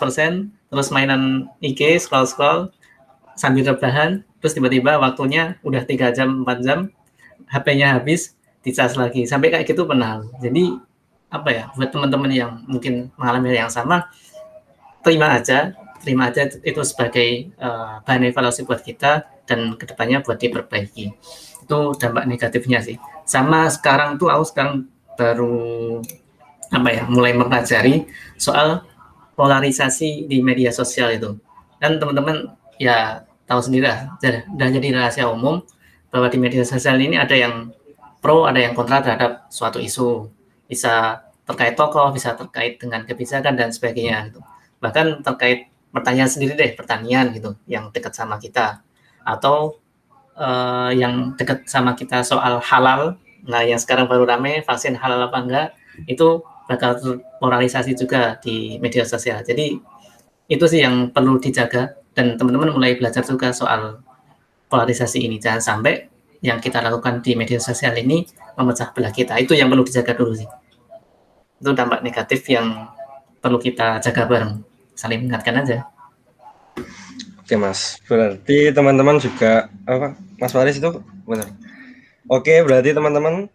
terus 0.70 0.88
mainan 0.90 1.46
IG 1.62 2.02
scroll-scroll 2.02 2.74
sambil 3.38 3.70
rebahan, 3.70 4.26
terus 4.38 4.52
tiba-tiba 4.54 4.98
waktunya 4.98 5.58
udah 5.62 5.82
tiga 5.84 6.10
jam 6.14 6.46
4 6.46 6.64
jam, 6.66 6.78
HP-nya 7.48 7.98
habis, 7.98 8.34
dicas 8.62 8.94
lagi. 8.94 9.24
Sampai 9.24 9.50
kayak 9.50 9.66
gitu 9.66 9.86
pernah. 9.86 10.22
Jadi 10.42 10.78
apa 11.28 11.48
ya 11.52 11.64
buat 11.76 11.92
teman-teman 11.92 12.30
yang 12.32 12.52
mungkin 12.64 13.12
mengalami 13.20 13.52
yang 13.52 13.68
sama 13.68 14.08
terima 15.04 15.36
aja 15.36 15.76
terima 16.00 16.32
aja 16.32 16.48
itu 16.48 16.80
sebagai 16.80 17.52
uh, 17.60 18.00
bahan 18.00 18.32
evaluasi 18.32 18.64
buat 18.64 18.80
kita 18.80 19.28
dan 19.44 19.76
ke 19.76 19.84
depannya 19.84 20.24
buat 20.24 20.40
diperbaiki 20.40 21.04
itu 21.68 21.78
dampak 22.00 22.24
negatifnya 22.24 22.80
sih 22.80 22.96
sama 23.28 23.68
sekarang 23.68 24.16
tuh 24.16 24.32
aku 24.32 24.44
sekarang 24.48 24.88
baru 25.20 26.00
apa 26.72 26.88
ya 26.96 27.04
mulai 27.04 27.36
mempelajari 27.36 28.08
soal 28.40 28.88
polarisasi 29.36 30.24
di 30.24 30.40
media 30.40 30.72
sosial 30.72 31.12
itu 31.12 31.36
dan 31.76 32.00
teman-teman 32.00 32.56
ya 32.80 33.27
tahu 33.48 33.60
sendiri 33.64 33.88
lah 33.88 34.20
dan 34.20 34.68
jadi 34.76 34.88
rahasia 34.92 35.26
umum 35.26 35.64
bahwa 36.12 36.28
di 36.28 36.36
media 36.36 36.62
sosial 36.64 37.00
ini 37.00 37.16
ada 37.16 37.32
yang 37.32 37.72
pro 38.20 38.44
ada 38.44 38.60
yang 38.60 38.76
kontra 38.76 39.00
terhadap 39.00 39.48
suatu 39.48 39.80
isu 39.80 40.28
bisa 40.68 41.24
terkait 41.48 41.74
tokoh, 41.80 42.12
bisa 42.12 42.36
terkait 42.36 42.76
dengan 42.76 43.08
kebijakan 43.08 43.56
dan 43.56 43.72
sebagainya 43.72 44.28
gitu. 44.28 44.44
Bahkan 44.84 45.24
terkait 45.24 45.72
pertanyaan 45.88 46.28
sendiri 46.28 46.52
deh, 46.52 46.76
pertanian 46.76 47.32
gitu 47.32 47.56
yang 47.64 47.88
dekat 47.88 48.12
sama 48.12 48.36
kita 48.36 48.84
atau 49.24 49.80
uh, 50.36 50.92
yang 50.92 51.32
dekat 51.40 51.64
sama 51.64 51.96
kita 51.96 52.20
soal 52.20 52.60
halal. 52.60 53.16
Nah, 53.48 53.64
yang 53.64 53.80
sekarang 53.80 54.04
baru 54.04 54.28
rame 54.28 54.60
vaksin 54.60 54.92
halal 55.00 55.32
apa 55.32 55.38
enggak 55.40 55.68
itu 56.04 56.44
bakal 56.68 57.00
moralisasi 57.40 57.96
juga 57.96 58.36
di 58.44 58.76
media 58.76 59.08
sosial. 59.08 59.40
Jadi 59.40 59.80
itu 60.52 60.64
sih 60.68 60.84
yang 60.84 61.08
perlu 61.16 61.40
dijaga 61.40 61.96
dan 62.18 62.34
teman-teman 62.34 62.74
mulai 62.74 62.98
belajar 62.98 63.22
juga 63.22 63.54
soal 63.54 64.02
polarisasi 64.66 65.22
ini. 65.22 65.38
Jangan 65.38 65.62
sampai 65.62 66.10
yang 66.42 66.58
kita 66.58 66.82
lakukan 66.82 67.22
di 67.22 67.38
media 67.38 67.62
sosial 67.62 67.94
ini 67.94 68.26
memecah 68.58 68.90
belah 68.90 69.14
kita. 69.14 69.38
Itu 69.38 69.54
yang 69.54 69.70
perlu 69.70 69.86
dijaga 69.86 70.18
dulu 70.18 70.34
sih. 70.34 70.50
Itu 71.62 71.78
dampak 71.78 72.02
negatif 72.02 72.42
yang 72.50 72.90
perlu 73.38 73.62
kita 73.62 74.02
jaga 74.02 74.26
bareng. 74.26 74.66
Saling 74.98 75.22
mengingatkan 75.22 75.62
aja. 75.62 75.86
Oke 77.38 77.54
mas. 77.54 78.02
Berarti 78.10 78.74
teman-teman 78.74 79.22
juga 79.22 79.70
apa 79.86 80.18
mas 80.42 80.50
Faris 80.50 80.82
itu? 80.82 80.90
Benar. 81.22 81.46
Oke 82.26 82.66
berarti 82.66 82.98
teman-teman 82.98 83.46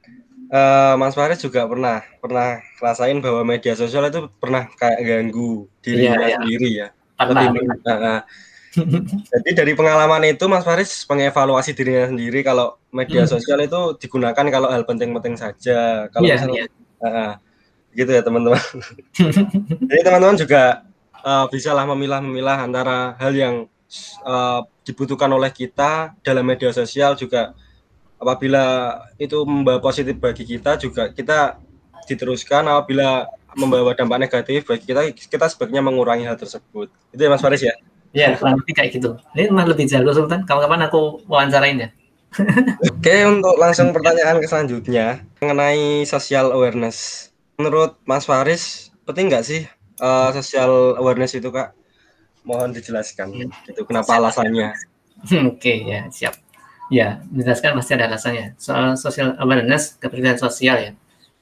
uh, 0.56 0.96
mas 0.96 1.20
Faris 1.20 1.44
juga 1.44 1.68
pernah 1.68 2.00
pernah 2.24 2.64
rasain 2.80 3.20
bahwa 3.20 3.44
media 3.44 3.76
sosial 3.76 4.08
itu 4.08 4.32
pernah 4.40 4.72
kayak 4.80 5.04
ganggu 5.04 5.68
dirinya 5.84 6.16
yeah, 6.16 6.32
yeah. 6.32 6.40
sendiri 6.40 6.70
ya. 6.72 6.88
Pernah, 7.20 7.44
Lebih, 7.52 7.68
Uh, 7.84 8.22
jadi 9.32 9.50
dari 9.54 9.74
pengalaman 9.78 10.26
itu 10.26 10.46
Mas 10.50 10.66
Faris 10.66 11.06
mengevaluasi 11.06 11.78
dirinya 11.78 12.10
sendiri 12.10 12.42
kalau 12.42 12.78
media 12.90 13.26
hmm. 13.26 13.32
sosial 13.32 13.60
itu 13.62 13.98
digunakan 14.02 14.46
kalau 14.50 14.70
hal 14.70 14.84
penting-penting 14.86 15.38
saja. 15.38 16.10
Kalau 16.10 16.26
yeah, 16.26 16.38
misalnya 16.42 16.66
yeah. 16.66 17.04
Uh, 17.04 17.34
gitu 17.94 18.10
ya 18.10 18.22
teman-teman. 18.26 18.62
Jadi 19.90 20.02
teman-teman 20.02 20.38
juga 20.40 20.88
uh, 21.22 21.46
bisalah 21.52 21.86
memilah-memilah 21.86 22.58
antara 22.66 23.14
hal 23.22 23.34
yang 23.34 23.56
uh, 24.26 24.66
dibutuhkan 24.82 25.30
oleh 25.30 25.54
kita 25.54 26.18
dalam 26.26 26.44
media 26.44 26.74
sosial 26.74 27.14
juga 27.14 27.54
apabila 28.18 28.98
itu 29.20 29.44
membawa 29.44 29.84
positif 29.84 30.16
bagi 30.18 30.48
kita 30.48 30.80
juga 30.80 31.12
kita 31.12 31.60
diteruskan 32.08 32.66
apabila 32.72 33.28
membawa 33.54 33.94
dampak 33.94 34.18
negatif 34.18 34.66
bagi 34.66 34.84
kita 34.90 35.02
kita 35.14 35.46
sebaiknya 35.52 35.86
mengurangi 35.86 36.26
hal 36.26 36.40
tersebut. 36.40 36.90
Itu 37.14 37.22
ya 37.22 37.30
Mas 37.30 37.44
Faris 37.44 37.62
ya? 37.62 37.76
Iya, 38.14 38.38
kurang 38.38 38.62
lebih 38.62 38.74
kayak 38.78 38.90
gitu. 38.94 39.18
Ini 39.34 39.50
mah 39.50 39.66
lebih 39.66 39.90
jago 39.90 40.14
Sultan. 40.14 40.46
Kapan-kapan 40.46 40.86
aku 40.86 41.26
wawancarain 41.26 41.78
ya. 41.82 41.90
Oke, 42.94 43.16
untuk 43.26 43.58
langsung 43.58 43.94
pertanyaan 43.94 44.42
ke 44.42 44.48
selanjutnya 44.50 45.22
mengenai 45.42 46.06
social 46.06 46.50
awareness 46.54 47.30
menurut 47.58 47.98
Mas 48.10 48.26
Faris 48.26 48.90
penting 49.06 49.30
nggak 49.30 49.46
sih 49.46 49.62
uh, 50.02 50.34
social 50.34 50.98
awareness 50.98 51.38
itu 51.38 51.50
kak? 51.54 51.78
Mohon 52.44 52.76
dijelaskan. 52.76 53.28
Ya. 53.34 53.48
Itu 53.70 53.86
kenapa 53.86 54.18
alasannya? 54.18 54.74
Oke 55.24 55.58
okay, 55.58 55.78
ya 55.86 56.10
siap. 56.10 56.36
Ya 56.92 57.22
menjelaskan 57.30 57.78
pasti 57.78 57.92
ada 57.96 58.10
alasannya. 58.10 58.58
Soal 58.58 58.98
social 58.98 59.38
awareness 59.40 59.96
kepribadian 60.02 60.42
sosial 60.42 60.78
ya. 60.82 60.92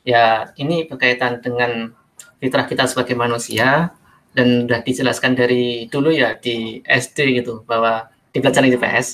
Ya 0.04 0.24
ini 0.60 0.86
berkaitan 0.86 1.40
dengan 1.40 1.96
fitrah 2.42 2.66
kita 2.66 2.86
sebagai 2.90 3.13
manusia 3.18 3.94
dan 4.32 4.68
sudah 4.68 4.80
dijelaskan 4.84 5.32
dari 5.36 5.92
dulu 5.92 6.10
ya 6.12 6.40
di 6.40 6.80
SD 6.84 7.44
gitu 7.44 7.68
bahwa 7.68 8.08
di 8.32 8.40
pelajaran 8.40 8.72
IPS 8.72 9.08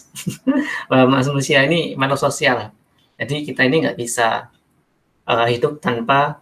bahwa 0.90 1.18
manusia 1.18 1.66
ini 1.66 1.98
makhluk 1.98 2.22
sosial. 2.22 2.70
Jadi 3.18 3.50
kita 3.50 3.66
ini 3.66 3.82
nggak 3.82 3.98
bisa 3.98 4.54
uh, 5.26 5.48
hidup 5.50 5.82
tanpa 5.82 6.38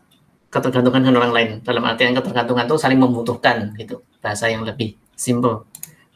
ketergantungan 0.51 1.07
dengan 1.07 1.23
orang 1.23 1.33
lain. 1.33 1.49
Dalam 1.63 1.83
artian 1.87 2.11
ketergantungan 2.11 2.67
itu 2.67 2.75
saling 2.75 2.99
membutuhkan 2.99 3.71
gitu, 3.79 4.03
bahasa 4.19 4.51
yang 4.51 4.67
lebih 4.67 4.99
simple. 5.15 5.63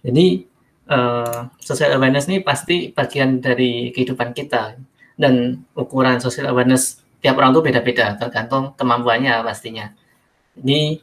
Jadi 0.03 0.43
uh, 0.91 1.47
social 1.59 1.95
awareness 1.95 2.27
ini 2.27 2.43
pasti 2.43 2.91
bagian 2.91 3.39
dari 3.39 3.95
kehidupan 3.95 4.35
kita 4.35 4.75
dan 5.19 5.63
ukuran 5.75 6.19
social 6.19 6.51
awareness 6.51 7.03
tiap 7.19 7.35
orang 7.35 7.51
itu 7.51 7.61
beda-beda 7.63 8.15
tergantung 8.15 8.75
kemampuannya 8.79 9.43
pastinya. 9.43 9.91
Ini 10.59 10.99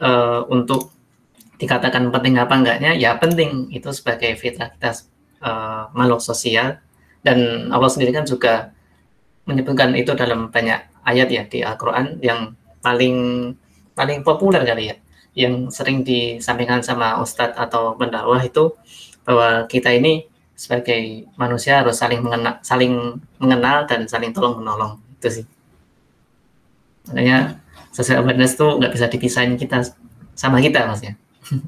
uh, 0.00 0.44
untuk 0.48 0.92
dikatakan 1.56 2.12
penting 2.12 2.36
apa 2.36 2.54
enggaknya 2.56 2.92
ya 2.96 3.16
penting. 3.16 3.72
Itu 3.72 3.92
sebagai 3.92 4.36
fitrah 4.36 4.72
kita 4.72 4.92
uh, 5.44 5.92
makhluk 5.96 6.20
sosial. 6.20 6.80
Dan 7.24 7.68
Allah 7.74 7.90
sendiri 7.90 8.14
kan 8.14 8.22
juga 8.22 8.70
menyebutkan 9.46 9.94
itu 9.98 10.14
dalam 10.14 10.50
banyak 10.50 11.02
ayat 11.02 11.28
ya 11.30 11.42
di 11.46 11.62
Al-Qur'an 11.62 12.18
yang 12.22 12.54
paling 12.82 13.16
paling 13.96 14.22
populer 14.22 14.62
kali 14.62 14.94
ya. 14.94 14.96
Yang 15.36 15.76
sering 15.76 16.00
disampaikan 16.06 16.80
sama 16.80 17.20
ustadz 17.20 17.58
atau 17.58 17.92
pendakwah 17.98 18.40
itu 18.40 18.72
bahwa 19.26 19.68
kita 19.68 19.92
ini 19.92 20.24
sebagai 20.56 21.28
manusia 21.36 21.84
harus 21.84 22.00
saling 22.00 22.24
mengenal, 22.24 22.56
saling 22.64 23.20
mengenal 23.36 23.84
dan 23.84 24.08
saling 24.08 24.32
tolong 24.32 24.62
menolong. 24.62 24.96
Itu 25.20 25.42
sih. 25.42 25.46
Makanya 27.12 27.60
social 27.96 28.20
awareness 28.20 28.60
tuh 28.60 28.76
nggak 28.76 28.92
bisa 28.92 29.08
dipisahin 29.08 29.56
kita 29.56 29.80
sama 30.36 30.60
kita 30.60 30.84
mas 30.84 31.00
ya. 31.00 31.16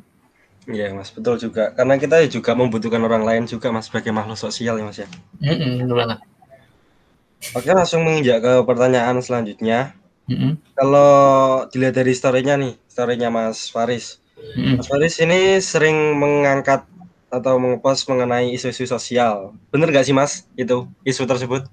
Iya 0.69 0.93
mas 0.93 1.09
betul 1.09 1.41
juga 1.41 1.73
karena 1.73 1.97
kita 1.97 2.29
juga 2.29 2.53
membutuhkan 2.53 3.01
orang 3.01 3.25
lain 3.25 3.49
juga 3.49 3.73
mas 3.73 3.89
sebagai 3.89 4.13
makhluk 4.13 4.37
sosial 4.37 4.77
ya 4.77 4.85
mas 4.85 5.01
ya. 5.01 5.09
Mm 5.41 5.89
-mm, 5.89 5.97
banget. 5.97 6.21
Oke 7.57 7.73
langsung 7.73 8.05
menginjak 8.05 8.45
ke 8.45 8.53
pertanyaan 8.69 9.17
selanjutnya. 9.25 9.97
Mm-hmm. 10.29 10.77
Kalau 10.77 11.11
dilihat 11.73 11.97
dari 11.97 12.13
storynya 12.13 12.61
nih, 12.61 12.77
storynya 12.85 13.33
Mas 13.33 13.73
Faris. 13.73 14.21
Mm-hmm. 14.37 14.75
Mas 14.77 14.87
Faris 14.91 15.15
ini 15.25 15.41
sering 15.65 16.19
mengangkat 16.21 16.85
atau 17.33 17.57
mengepost 17.57 18.05
mengenai 18.11 18.53
isu-isu 18.53 18.85
sosial. 18.85 19.57
Bener 19.73 19.89
gak 19.89 20.05
sih 20.05 20.13
Mas 20.13 20.45
itu 20.59 20.85
isu 21.07 21.25
tersebut? 21.25 21.65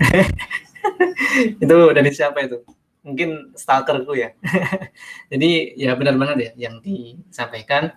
itu 1.62 1.76
dari 1.94 2.10
siapa 2.10 2.42
itu? 2.42 2.64
Mungkin 3.00 3.56
stalkerku 3.56 4.12
ya. 4.12 4.36
Jadi 5.32 5.76
ya 5.76 5.96
benar 5.96 6.16
banget 6.20 6.36
ya 6.52 6.68
yang 6.68 6.84
disampaikan 6.84 7.92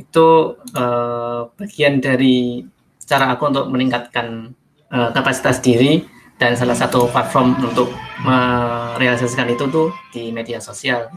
itu 0.00 0.56
uh, 0.74 1.50
bagian 1.60 2.00
dari 2.00 2.64
cara 3.04 3.34
aku 3.34 3.50
untuk 3.50 3.66
meningkatkan 3.68 4.54
uh, 4.88 5.10
kapasitas 5.10 5.60
diri 5.60 6.06
dan 6.40 6.56
salah 6.56 6.72
satu 6.72 7.04
platform 7.12 7.52
untuk 7.60 7.92
merealisasikan 8.24 9.52
itu 9.52 9.68
tuh 9.68 9.92
di 10.08 10.32
media 10.32 10.56
sosial. 10.56 11.12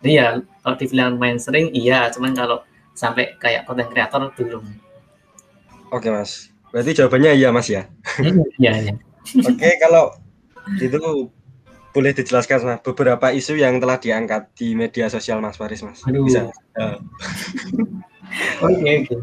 Jadi 0.00 0.12
ya 0.16 0.40
kalau 0.64 0.76
dibilang 0.80 1.20
main 1.20 1.36
sering 1.36 1.68
iya, 1.76 2.08
cuman 2.08 2.32
kalau 2.32 2.64
sampai 2.96 3.36
kayak 3.36 3.68
konten 3.68 3.86
kreator 3.92 4.32
belum. 4.32 4.64
Oke 5.92 6.08
mas, 6.08 6.48
berarti 6.72 6.96
jawabannya 6.96 7.36
iya 7.36 7.48
mas 7.52 7.68
ya? 7.68 7.84
Iya 8.56 8.72
iya. 8.80 8.94
Oke 9.44 9.76
kalau 9.76 10.16
itu 10.80 11.28
boleh 11.92 12.12
dijelaskan 12.16 12.58
mas 12.64 12.80
beberapa 12.80 13.30
isu 13.30 13.60
yang 13.60 13.76
telah 13.78 14.00
diangkat 14.00 14.48
di 14.56 14.72
media 14.72 15.12
sosial 15.12 15.38
mas 15.44 15.60
Faris 15.60 15.84
mas. 15.84 16.00
Aduh. 16.08 16.24
Bisa. 16.24 16.48
Oke 18.64 19.04
oke. 19.04 19.16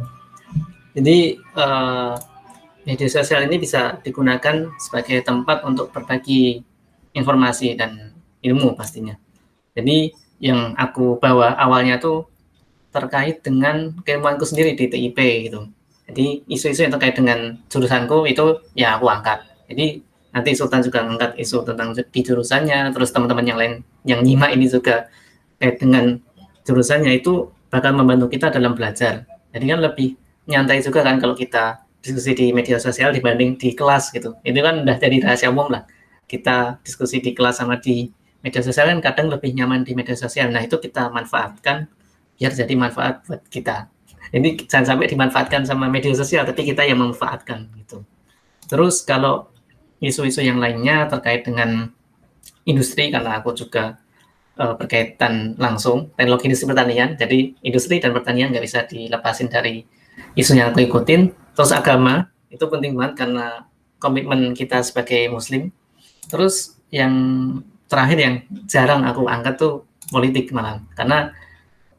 Jadi 0.93 1.17
uh, 1.57 2.13
media 2.85 3.09
sosial 3.09 3.45
ini 3.49 3.57
bisa 3.61 3.97
digunakan 4.05 4.69
sebagai 4.77 5.21
tempat 5.25 5.65
untuk 5.65 5.89
berbagi 5.89 6.61
informasi 7.13 7.73
dan 7.73 8.13
ilmu 8.45 8.77
pastinya. 8.77 9.17
Jadi 9.73 10.13
yang 10.39 10.73
aku 10.77 11.19
bawa 11.19 11.57
awalnya 11.57 11.99
tuh 11.99 12.29
terkait 12.89 13.45
dengan 13.45 13.93
keilmuanku 14.01 14.45
sendiri 14.45 14.73
di 14.73 14.89
TIP 14.89 15.19
gitu. 15.49 15.69
Jadi 16.09 16.41
isu-isu 16.49 16.89
yang 16.89 16.93
terkait 16.97 17.13
dengan 17.13 17.61
jurusanku 17.69 18.25
itu 18.25 18.65
ya 18.73 18.97
aku 18.97 19.05
angkat. 19.05 19.45
Jadi 19.69 20.01
nanti 20.29 20.53
Sultan 20.53 20.81
juga 20.85 21.05
angkat 21.05 21.37
isu 21.37 21.65
tentang 21.65 21.93
di 21.93 22.21
jurusannya, 22.21 22.93
terus 22.93 23.09
teman-teman 23.09 23.45
yang 23.45 23.57
lain 23.57 23.73
yang 24.05 24.21
nyimak 24.21 24.53
ini 24.53 24.69
juga 24.69 25.09
terkait 25.59 25.75
dengan 25.83 26.15
jurusannya 26.63 27.19
itu 27.19 27.51
bakal 27.67 27.93
membantu 27.93 28.31
kita 28.31 28.47
dalam 28.49 28.73
belajar. 28.73 29.27
Jadi 29.51 29.65
kan 29.67 29.79
lebih 29.83 30.15
nyantai 30.47 30.79
juga 30.81 31.03
kan 31.03 31.19
kalau 31.19 31.35
kita 31.35 31.83
diskusi 31.99 32.31
di 32.31 32.55
media 32.55 32.79
sosial 32.79 33.11
dibanding 33.11 33.59
di 33.59 33.75
kelas 33.75 34.15
gitu. 34.15 34.39
Itu 34.41 34.59
kan 34.63 34.87
udah 34.87 34.97
jadi 34.97 35.19
rahasia 35.19 35.51
umum 35.51 35.67
lah. 35.67 35.83
Kita 36.29 36.79
diskusi 36.81 37.19
di 37.19 37.35
kelas 37.35 37.59
sama 37.59 37.77
di 37.77 38.07
media 38.39 38.63
sosial 38.63 38.87
kan 38.87 38.99
kadang 39.03 39.27
lebih 39.27 39.51
nyaman 39.51 39.83
di 39.83 39.91
media 39.93 40.15
sosial. 40.15 40.47
Nah 40.49 40.63
itu 40.63 40.79
kita 40.79 41.11
manfaatkan 41.11 41.91
biar 42.39 42.55
jadi 42.55 42.73
manfaat 42.79 43.27
buat 43.27 43.43
kita. 43.51 43.91
Ini 44.29 44.69
jangan 44.69 44.95
sampai 44.95 45.09
dimanfaatkan 45.09 45.65
sama 45.65 45.89
media 45.89 46.13
sosial, 46.13 46.45
tapi 46.45 46.61
kita 46.61 46.85
yang 46.85 47.01
memanfaatkan 47.01 47.65
gitu. 47.81 48.05
Terus 48.69 49.01
kalau 49.01 49.49
isu-isu 49.99 50.43
yang 50.43 50.59
lainnya 50.59 51.07
terkait 51.11 51.43
dengan 51.43 51.91
industri, 52.63 53.11
karena 53.11 53.39
aku 53.39 53.55
juga 53.55 53.99
uh, 54.59 54.75
berkaitan 54.75 55.55
langsung 55.59 56.11
teknologi 56.15 56.51
industri 56.51 56.67
pertanian, 56.67 57.15
jadi 57.15 57.39
industri 57.63 57.99
dan 57.99 58.11
pertanian 58.15 58.51
nggak 58.51 58.63
bisa 58.63 58.79
dilepasin 58.87 59.47
dari 59.47 59.83
isu 60.35 60.55
yang 60.55 60.71
aku 60.71 60.83
ikutin. 60.83 61.31
Terus 61.55 61.71
agama 61.75 62.31
itu 62.51 62.63
penting 62.67 62.95
banget 62.95 63.25
karena 63.25 63.67
komitmen 63.99 64.55
kita 64.55 64.79
sebagai 64.81 65.27
muslim. 65.27 65.71
Terus 66.29 66.79
yang 66.89 67.13
terakhir 67.89 68.17
yang 68.17 68.35
jarang 68.69 69.03
aku 69.03 69.25
angkat 69.25 69.57
tuh 69.57 69.85
politik 70.09 70.53
malah 70.53 70.81
karena 70.93 71.33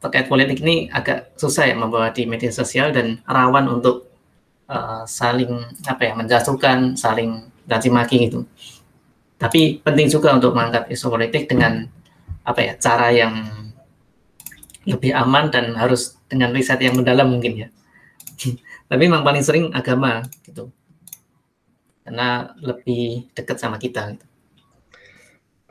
terkait 0.01 0.25
politik 0.25 0.63
ini 0.65 0.89
agak 0.89 1.35
susah 1.37 1.69
ya 1.69 1.75
membawa 1.77 2.09
di 2.09 2.25
media 2.25 2.49
sosial 2.49 2.89
dan 2.89 3.21
rawan 3.27 3.69
untuk 3.69 4.09
uh, 4.65 5.05
saling 5.05 5.61
apa 5.85 6.01
ya 6.09 6.13
menjatuhkan 6.17 6.97
saling 6.97 7.50
caci 7.67 7.89
maki 7.89 8.29
gitu. 8.29 8.45
Tapi 9.41 9.81
penting 9.81 10.07
juga 10.09 10.37
untuk 10.37 10.53
mengangkat 10.53 10.89
isu 10.93 11.09
politik 11.09 11.49
dengan 11.49 11.89
apa 12.41 12.59
ya 12.61 12.73
cara 12.77 13.09
yang 13.09 13.33
lebih 14.85 15.13
aman 15.13 15.53
dan 15.53 15.77
harus 15.77 16.17
dengan 16.25 16.53
riset 16.53 16.81
yang 16.81 16.97
mendalam 16.97 17.29
mungkin 17.29 17.65
ya. 17.65 17.67
Tapi 18.89 19.01
memang 19.07 19.25
paling 19.25 19.41
sering 19.45 19.69
agama 19.73 20.25
gitu. 20.45 20.69
Karena 22.01 22.53
lebih 22.59 23.29
dekat 23.33 23.57
sama 23.61 23.77
kita 23.77 24.13
gitu. 24.13 24.25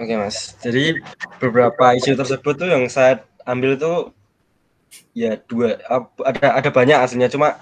Oke 0.01 0.17
mas, 0.17 0.57
jadi 0.65 0.97
beberapa 1.37 1.93
isu 1.93 2.17
tersebut 2.17 2.57
tuh 2.57 2.73
yang 2.73 2.89
saya 2.89 3.21
ambil 3.45 3.77
tuh 3.77 4.17
ya 5.13 5.37
dua 5.45 5.77
ada 6.25 6.57
ada 6.57 6.71
banyak 6.73 6.97
aslinya. 6.97 7.29
Cuma 7.29 7.61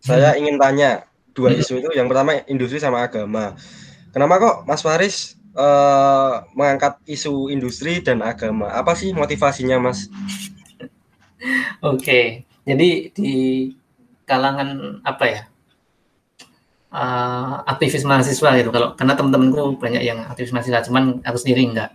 saya 0.00 0.32
hmm. 0.32 0.40
ingin 0.40 0.56
tanya 0.56 0.90
dua 1.34 1.52
hmm. 1.52 1.60
isu 1.60 1.72
itu 1.82 1.90
yang 1.98 2.06
pertama 2.06 2.40
industri 2.46 2.78
sama 2.78 3.04
agama. 3.04 3.58
Kenapa 4.14 4.34
kok 4.38 4.56
Mas 4.70 4.80
Faris 4.80 5.34
uh, 5.58 6.46
mengangkat 6.54 7.02
isu 7.04 7.50
industri 7.50 7.98
dan 7.98 8.22
agama? 8.22 8.70
Apa 8.70 8.94
sih 8.94 9.10
motivasinya 9.10 9.82
Mas? 9.82 10.06
Oke, 11.82 12.46
jadi 12.64 13.12
di 13.12 13.34
kalangan 14.24 15.00
apa 15.04 15.24
ya 15.28 15.40
uh, 16.94 17.60
aktivis 17.68 18.06
mahasiswa 18.08 18.50
gitu 18.56 18.70
kalau 18.72 18.96
karena 18.96 19.14
teman-temanku 19.18 19.76
banyak 19.76 20.02
yang 20.06 20.24
aktivis 20.24 20.54
mahasiswa 20.54 20.86
cuman 20.88 21.20
aku 21.26 21.36
sendiri 21.36 21.68
enggak 21.68 21.90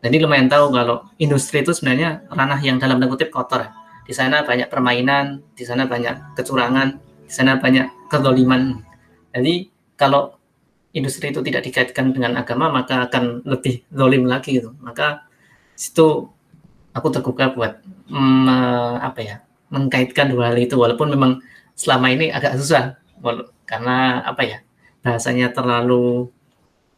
jadi 0.00 0.16
lumayan 0.24 0.48
tahu 0.48 0.72
kalau 0.72 1.04
industri 1.20 1.60
itu 1.60 1.76
sebenarnya 1.76 2.24
ranah 2.32 2.60
yang 2.64 2.80
dalam 2.80 2.96
tanda 2.96 3.12
kutip 3.12 3.28
kotor 3.28 3.68
di 4.08 4.16
sana 4.16 4.40
banyak 4.42 4.72
permainan 4.72 5.44
di 5.52 5.64
sana 5.68 5.84
banyak 5.84 6.34
kecurangan 6.38 6.96
di 7.28 7.32
sana 7.32 7.60
banyak 7.60 7.99
kedoliman 8.10 8.82
jadi 9.30 9.70
kalau 9.94 10.34
industri 10.90 11.30
itu 11.30 11.40
tidak 11.46 11.62
dikaitkan 11.66 12.10
dengan 12.10 12.34
agama 12.38 12.66
maka 12.70 13.06
akan 13.06 13.46
lebih 13.46 13.86
zolim 13.94 14.26
lagi 14.26 14.58
gitu. 14.58 14.74
Maka 14.82 15.26
situ 15.78 16.26
aku 16.90 17.08
terbuka 17.14 17.54
buat 17.54 17.78
mm, 18.10 18.94
apa 18.98 19.20
ya 19.22 19.36
mengkaitkan 19.70 20.34
dua 20.34 20.50
hal 20.50 20.58
itu. 20.58 20.74
Walaupun 20.74 21.14
memang 21.14 21.38
selama 21.78 22.10
ini 22.10 22.34
agak 22.34 22.58
susah 22.58 22.98
karena 23.64 24.24
apa 24.26 24.42
ya 24.42 24.58
bahasanya 25.00 25.54
terlalu 25.54 26.28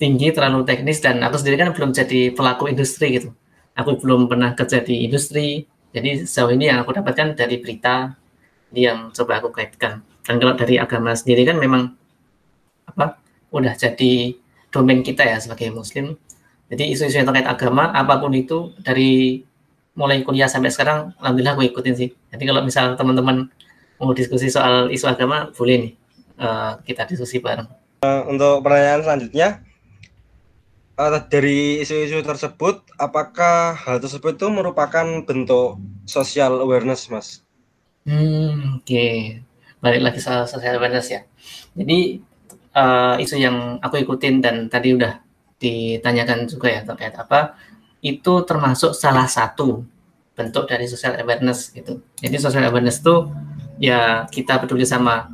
tinggi 0.01 0.35
terlalu 0.35 0.67
teknis 0.67 0.99
dan 0.99 1.23
aku 1.23 1.39
sendiri 1.39 1.61
kan 1.61 1.71
belum 1.77 1.93
jadi 1.93 2.33
pelaku 2.33 2.73
industri 2.73 3.21
gitu. 3.21 3.31
Aku 3.77 3.97
belum 4.01 4.29
pernah 4.29 4.53
kerja 4.57 4.81
di 4.81 5.05
industri. 5.05 5.69
Jadi 5.93 6.25
sejauh 6.25 6.57
ini 6.57 6.73
yang 6.73 6.81
aku 6.81 6.97
dapatkan 6.97 7.37
dari 7.37 7.61
berita 7.61 8.17
yang 8.73 9.13
coba 9.13 9.45
aku 9.45 9.53
kaitkan. 9.53 10.01
Dan 10.23 10.39
kalau 10.39 10.55
dari 10.55 10.79
agama 10.79 11.13
sendiri 11.15 11.43
kan 11.43 11.59
memang 11.59 11.95
apa 12.87 13.19
udah 13.51 13.75
jadi 13.75 14.35
domain 14.73 15.03
kita 15.03 15.27
ya 15.27 15.39
sebagai 15.43 15.71
muslim. 15.75 16.15
Jadi 16.73 16.95
isu-isu 16.97 17.21
yang 17.21 17.29
terkait 17.29 17.45
agama 17.45 17.93
apa 17.93 18.17
pun 18.17 18.33
itu 18.33 18.73
dari 18.81 19.45
mulai 19.93 20.25
kuliah 20.25 20.49
sampai 20.49 20.73
sekarang 20.73 21.13
alhamdulillah 21.21 21.55
aku 21.59 21.69
ikutin 21.69 21.95
sih. 21.95 22.09
Jadi 22.33 22.43
kalau 22.49 22.65
misal 22.65 22.97
teman-teman 22.97 23.53
mau 24.01 24.17
diskusi 24.17 24.49
soal 24.49 24.89
isu 24.89 25.05
agama 25.05 25.53
boleh 25.53 25.77
nih 25.85 25.93
uh, 26.41 26.81
kita 26.83 27.05
diskusi 27.05 27.39
bareng. 27.45 27.69
Uh, 28.03 28.25
untuk 28.27 28.65
pertanyaan 28.65 29.05
selanjutnya 29.05 29.49
uh, 30.97 31.21
dari 31.29 31.85
isu-isu 31.85 32.25
tersebut 32.25 32.83
apakah 32.97 33.77
hal 33.77 34.01
tersebut 34.01 34.41
itu 34.41 34.49
merupakan 34.49 35.07
bentuk 35.23 35.77
social 36.09 36.65
awareness, 36.65 37.13
Mas? 37.13 37.45
Hmm, 38.09 38.81
oke. 38.81 38.89
Okay. 38.89 39.45
Balik 39.83 40.01
lagi 40.01 40.23
soal 40.23 40.47
social 40.47 40.79
awareness 40.79 41.11
ya. 41.11 41.27
Jadi 41.75 42.23
uh, 42.79 43.19
isu 43.19 43.37
yang 43.37 43.83
aku 43.83 43.99
ikutin 43.99 44.39
dan 44.39 44.71
tadi 44.71 44.95
udah 44.95 45.19
ditanyakan 45.59 46.47
juga 46.47 46.71
ya 46.71 46.81
terkait 46.87 47.15
apa 47.15 47.55
itu 48.03 48.43
termasuk 48.43 48.95
salah 48.95 49.27
satu 49.27 49.83
bentuk 50.39 50.71
dari 50.71 50.87
social 50.87 51.19
awareness 51.19 51.75
gitu. 51.75 51.99
Jadi 52.23 52.37
social 52.39 52.67
awareness 52.71 53.03
itu 53.03 53.27
ya 53.83 54.27
kita 54.31 54.63
peduli 54.63 54.87
sama 54.87 55.27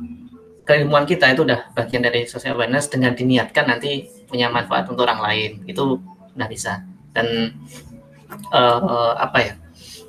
keilmuan 0.65 1.05
kita 1.05 1.33
itu 1.33 1.41
udah 1.45 1.73
bagian 1.73 2.05
dari 2.05 2.29
social 2.29 2.53
awareness 2.53 2.89
dengan 2.89 3.17
diniatkan 3.17 3.65
nanti 3.65 4.05
punya 4.29 4.53
manfaat 4.53 4.85
untuk 4.85 5.05
orang 5.05 5.21
lain 5.21 5.51
itu 5.65 5.97
udah 6.37 6.45
bisa 6.45 6.85
dan 7.09 7.57
uh, 8.53 9.17
apa 9.17 9.37
ya 9.41 9.53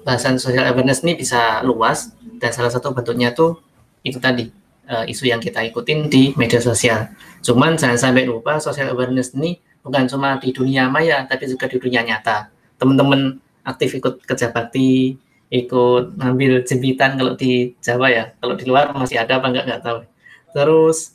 bahasan 0.05 0.37
social 0.37 0.69
awareness 0.69 1.01
ini 1.01 1.17
bisa 1.17 1.65
luas 1.65 2.13
dan 2.37 2.53
salah 2.53 2.69
satu 2.69 2.93
bentuknya 2.93 3.33
tuh 3.33 3.57
itu 4.03 4.19
tadi 4.19 4.49
uh, 4.91 5.05
isu 5.07 5.31
yang 5.31 5.39
kita 5.39 5.63
ikutin 5.71 6.11
di 6.11 6.35
media 6.35 6.59
sosial. 6.59 7.13
Cuman 7.41 7.79
jangan 7.79 7.97
sampai 7.97 8.27
lupa 8.27 8.59
social 8.59 8.91
awareness 8.93 9.33
ini 9.33 9.63
bukan 9.81 10.11
cuma 10.11 10.37
di 10.37 10.53
dunia 10.53 10.91
maya 10.91 11.25
tapi 11.25 11.47
juga 11.47 11.71
di 11.71 11.79
dunia 11.79 12.03
nyata. 12.03 12.51
Teman-teman 12.77 13.39
aktif 13.63 13.97
ikut 13.97 14.25
kerja 14.27 14.51
bakti, 14.51 15.15
ikut 15.53 16.17
ngambil 16.19 16.67
jembitan 16.67 17.15
kalau 17.17 17.39
di 17.39 17.77
Jawa 17.79 18.09
ya. 18.11 18.25
Kalau 18.43 18.55
di 18.59 18.65
luar 18.67 18.91
masih 18.93 19.23
ada 19.23 19.39
apa 19.39 19.47
enggak 19.49 19.65
enggak 19.71 19.83
tahu. 19.87 19.99
Terus 20.51 21.15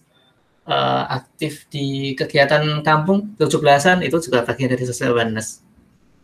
uh, 0.69 1.03
aktif 1.11 1.67
di 1.67 2.15
kegiatan 2.15 2.81
kampung 2.81 3.35
17-an 3.37 4.01
itu 4.05 4.17
juga 4.23 4.47
bagian 4.47 4.71
dari 4.71 4.83
social 4.87 5.11
awareness. 5.13 5.61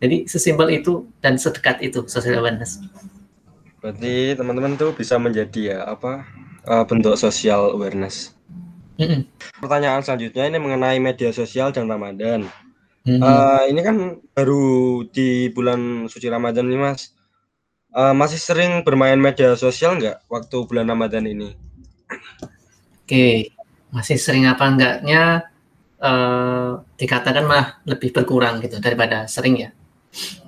Jadi 0.02 0.26
sesimpel 0.26 0.82
itu 0.82 1.06
dan 1.22 1.38
sedekat 1.38 1.78
itu 1.78 2.02
social 2.10 2.42
awareness. 2.42 2.82
Berarti 3.78 4.34
teman-teman 4.34 4.74
tuh 4.74 4.94
bisa 4.94 5.18
menjadi 5.18 5.74
ya 5.74 5.78
apa 5.86 6.26
uh, 6.66 6.84
bentuk 6.86 7.14
social 7.18 7.74
awareness. 7.74 8.34
Mm 9.00 9.06
-hmm. 9.08 9.20
Pertanyaan 9.58 10.02
selanjutnya 10.04 10.44
ini 10.46 10.58
mengenai 10.60 10.98
media 11.00 11.30
sosial 11.34 11.72
dan 11.74 11.88
Ramadan. 11.88 12.46
Mm 13.02 13.18
-hmm. 13.18 13.22
uh, 13.22 13.62
ini 13.66 13.80
kan 13.82 13.96
baru 14.36 15.02
di 15.10 15.50
bulan 15.50 16.06
suci 16.06 16.30
Ramadan 16.30 16.68
nih 16.68 16.78
mas. 16.78 17.14
Uh, 17.92 18.16
masih 18.16 18.40
sering 18.40 18.80
bermain 18.86 19.20
media 19.20 19.52
sosial 19.52 20.00
nggak 20.00 20.24
waktu 20.32 20.56
bulan 20.64 20.88
Ramadan 20.88 21.28
ini? 21.28 21.52
Oke, 23.04 23.52
masih 23.92 24.16
sering 24.16 24.48
apa 24.48 24.64
enggaknya 24.64 25.52
uh, 26.00 26.80
dikatakan 26.96 27.44
mah 27.44 27.84
lebih 27.84 28.16
berkurang 28.16 28.64
gitu 28.64 28.80
daripada 28.80 29.28
sering 29.28 29.60
ya. 29.60 29.70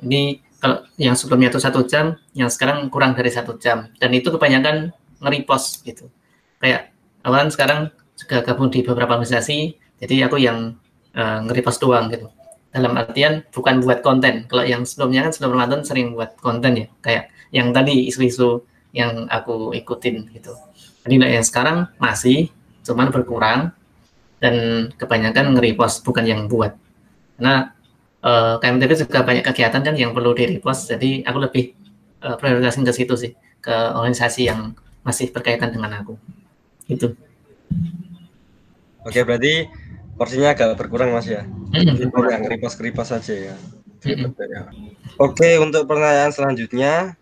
Ini 0.00 0.40
kalau 0.64 0.80
yang 0.96 1.12
sebelumnya 1.12 1.52
itu 1.52 1.60
satu 1.60 1.84
jam, 1.84 2.16
yang 2.32 2.48
sekarang 2.48 2.88
kurang 2.88 3.12
dari 3.12 3.28
satu 3.28 3.60
jam. 3.60 3.92
Dan 4.00 4.16
itu 4.16 4.32
kebanyakan 4.32 4.96
nge-repost 5.24 5.82
gitu. 5.82 6.12
Kayak 6.60 6.92
awan 7.24 7.48
sekarang 7.48 7.90
juga 8.14 8.44
gabung 8.44 8.68
di 8.70 8.84
beberapa 8.84 9.16
organisasi, 9.16 9.74
jadi 9.98 10.28
aku 10.28 10.36
yang 10.38 10.76
uh, 11.16 11.38
nge-repost 11.48 11.80
doang 11.80 12.12
gitu. 12.12 12.28
Dalam 12.70 12.94
artian 12.98 13.46
bukan 13.50 13.80
buat 13.80 14.04
konten. 14.04 14.44
Kalau 14.50 14.62
yang 14.66 14.84
sebelumnya 14.84 15.26
kan 15.26 15.32
sebelum 15.32 15.56
Ramadan 15.56 15.80
sering 15.86 16.12
buat 16.12 16.36
konten 16.38 16.84
ya, 16.84 16.86
kayak 17.00 17.32
yang 17.54 17.72
tadi 17.72 18.10
isu-isu 18.10 18.66
yang 18.92 19.26
aku 19.32 19.72
ikutin 19.72 20.30
gitu. 20.34 20.52
Jadi 21.06 21.14
yang 21.18 21.44
sekarang 21.46 21.90
masih, 21.96 22.50
cuman 22.84 23.10
berkurang 23.10 23.72
dan 24.38 24.88
kebanyakan 24.94 25.56
nge-repost 25.56 26.04
bukan 26.04 26.26
yang 26.26 26.46
buat. 26.46 26.76
Karena 27.38 27.74
uh, 28.24 28.56
eh, 28.56 28.64
KMTP 28.64 28.92
juga 29.04 29.20
banyak 29.22 29.44
kegiatan 29.44 29.80
kan 29.84 29.94
yang 29.94 30.16
perlu 30.16 30.32
di 30.32 30.56
repost 30.56 30.88
jadi 30.88 31.22
aku 31.28 31.38
lebih 31.44 31.64
uh, 32.24 32.36
prioritasin 32.40 32.82
ke 32.82 32.92
situ 32.96 33.14
sih 33.14 33.32
ke 33.60 33.72
organisasi 33.72 34.48
yang 34.48 34.72
masih 35.04 35.30
berkaitan 35.30 35.70
dengan 35.70 36.02
aku 36.02 36.18
itu 36.88 37.12
oke 39.04 39.20
berarti 39.22 39.68
porsinya 40.18 40.56
agak 40.56 40.74
berkurang 40.80 41.12
mas 41.12 41.28
ya 41.28 41.44
mm 41.44 41.94
-hmm. 41.94 42.30
yang 42.32 42.44
repost 42.48 42.80
saja 43.12 43.34
ya 43.52 43.56
mm 44.02 44.32
-hmm. 44.32 44.64
oke 45.20 45.48
untuk 45.60 45.84
pertanyaan 45.84 46.32
selanjutnya 46.32 47.14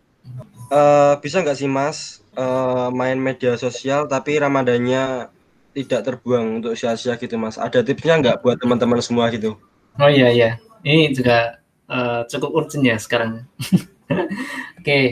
uh, 0.71 1.19
bisa 1.19 1.43
nggak 1.43 1.59
sih 1.59 1.69
mas 1.69 2.23
uh, 2.39 2.89
main 2.95 3.19
media 3.19 3.59
sosial 3.59 4.07
tapi 4.07 4.39
ramadannya 4.39 5.29
tidak 5.73 6.05
terbuang 6.05 6.63
untuk 6.63 6.79
sia-sia 6.79 7.19
gitu 7.19 7.35
mas 7.35 7.59
ada 7.59 7.83
tipsnya 7.83 8.17
nggak 8.23 8.41
buat 8.41 8.57
teman-teman 8.57 9.03
semua 9.03 9.27
gitu 9.35 9.59
oh 9.99 10.11
iya 10.11 10.31
iya 10.31 10.51
ini 10.83 11.15
juga 11.15 11.63
uh, 11.93 12.21
cukup 12.27 12.51
urgent 12.55 12.85
ya 12.85 12.97
sekarang. 12.99 13.47
Oke, 14.11 14.83
okay. 14.83 15.05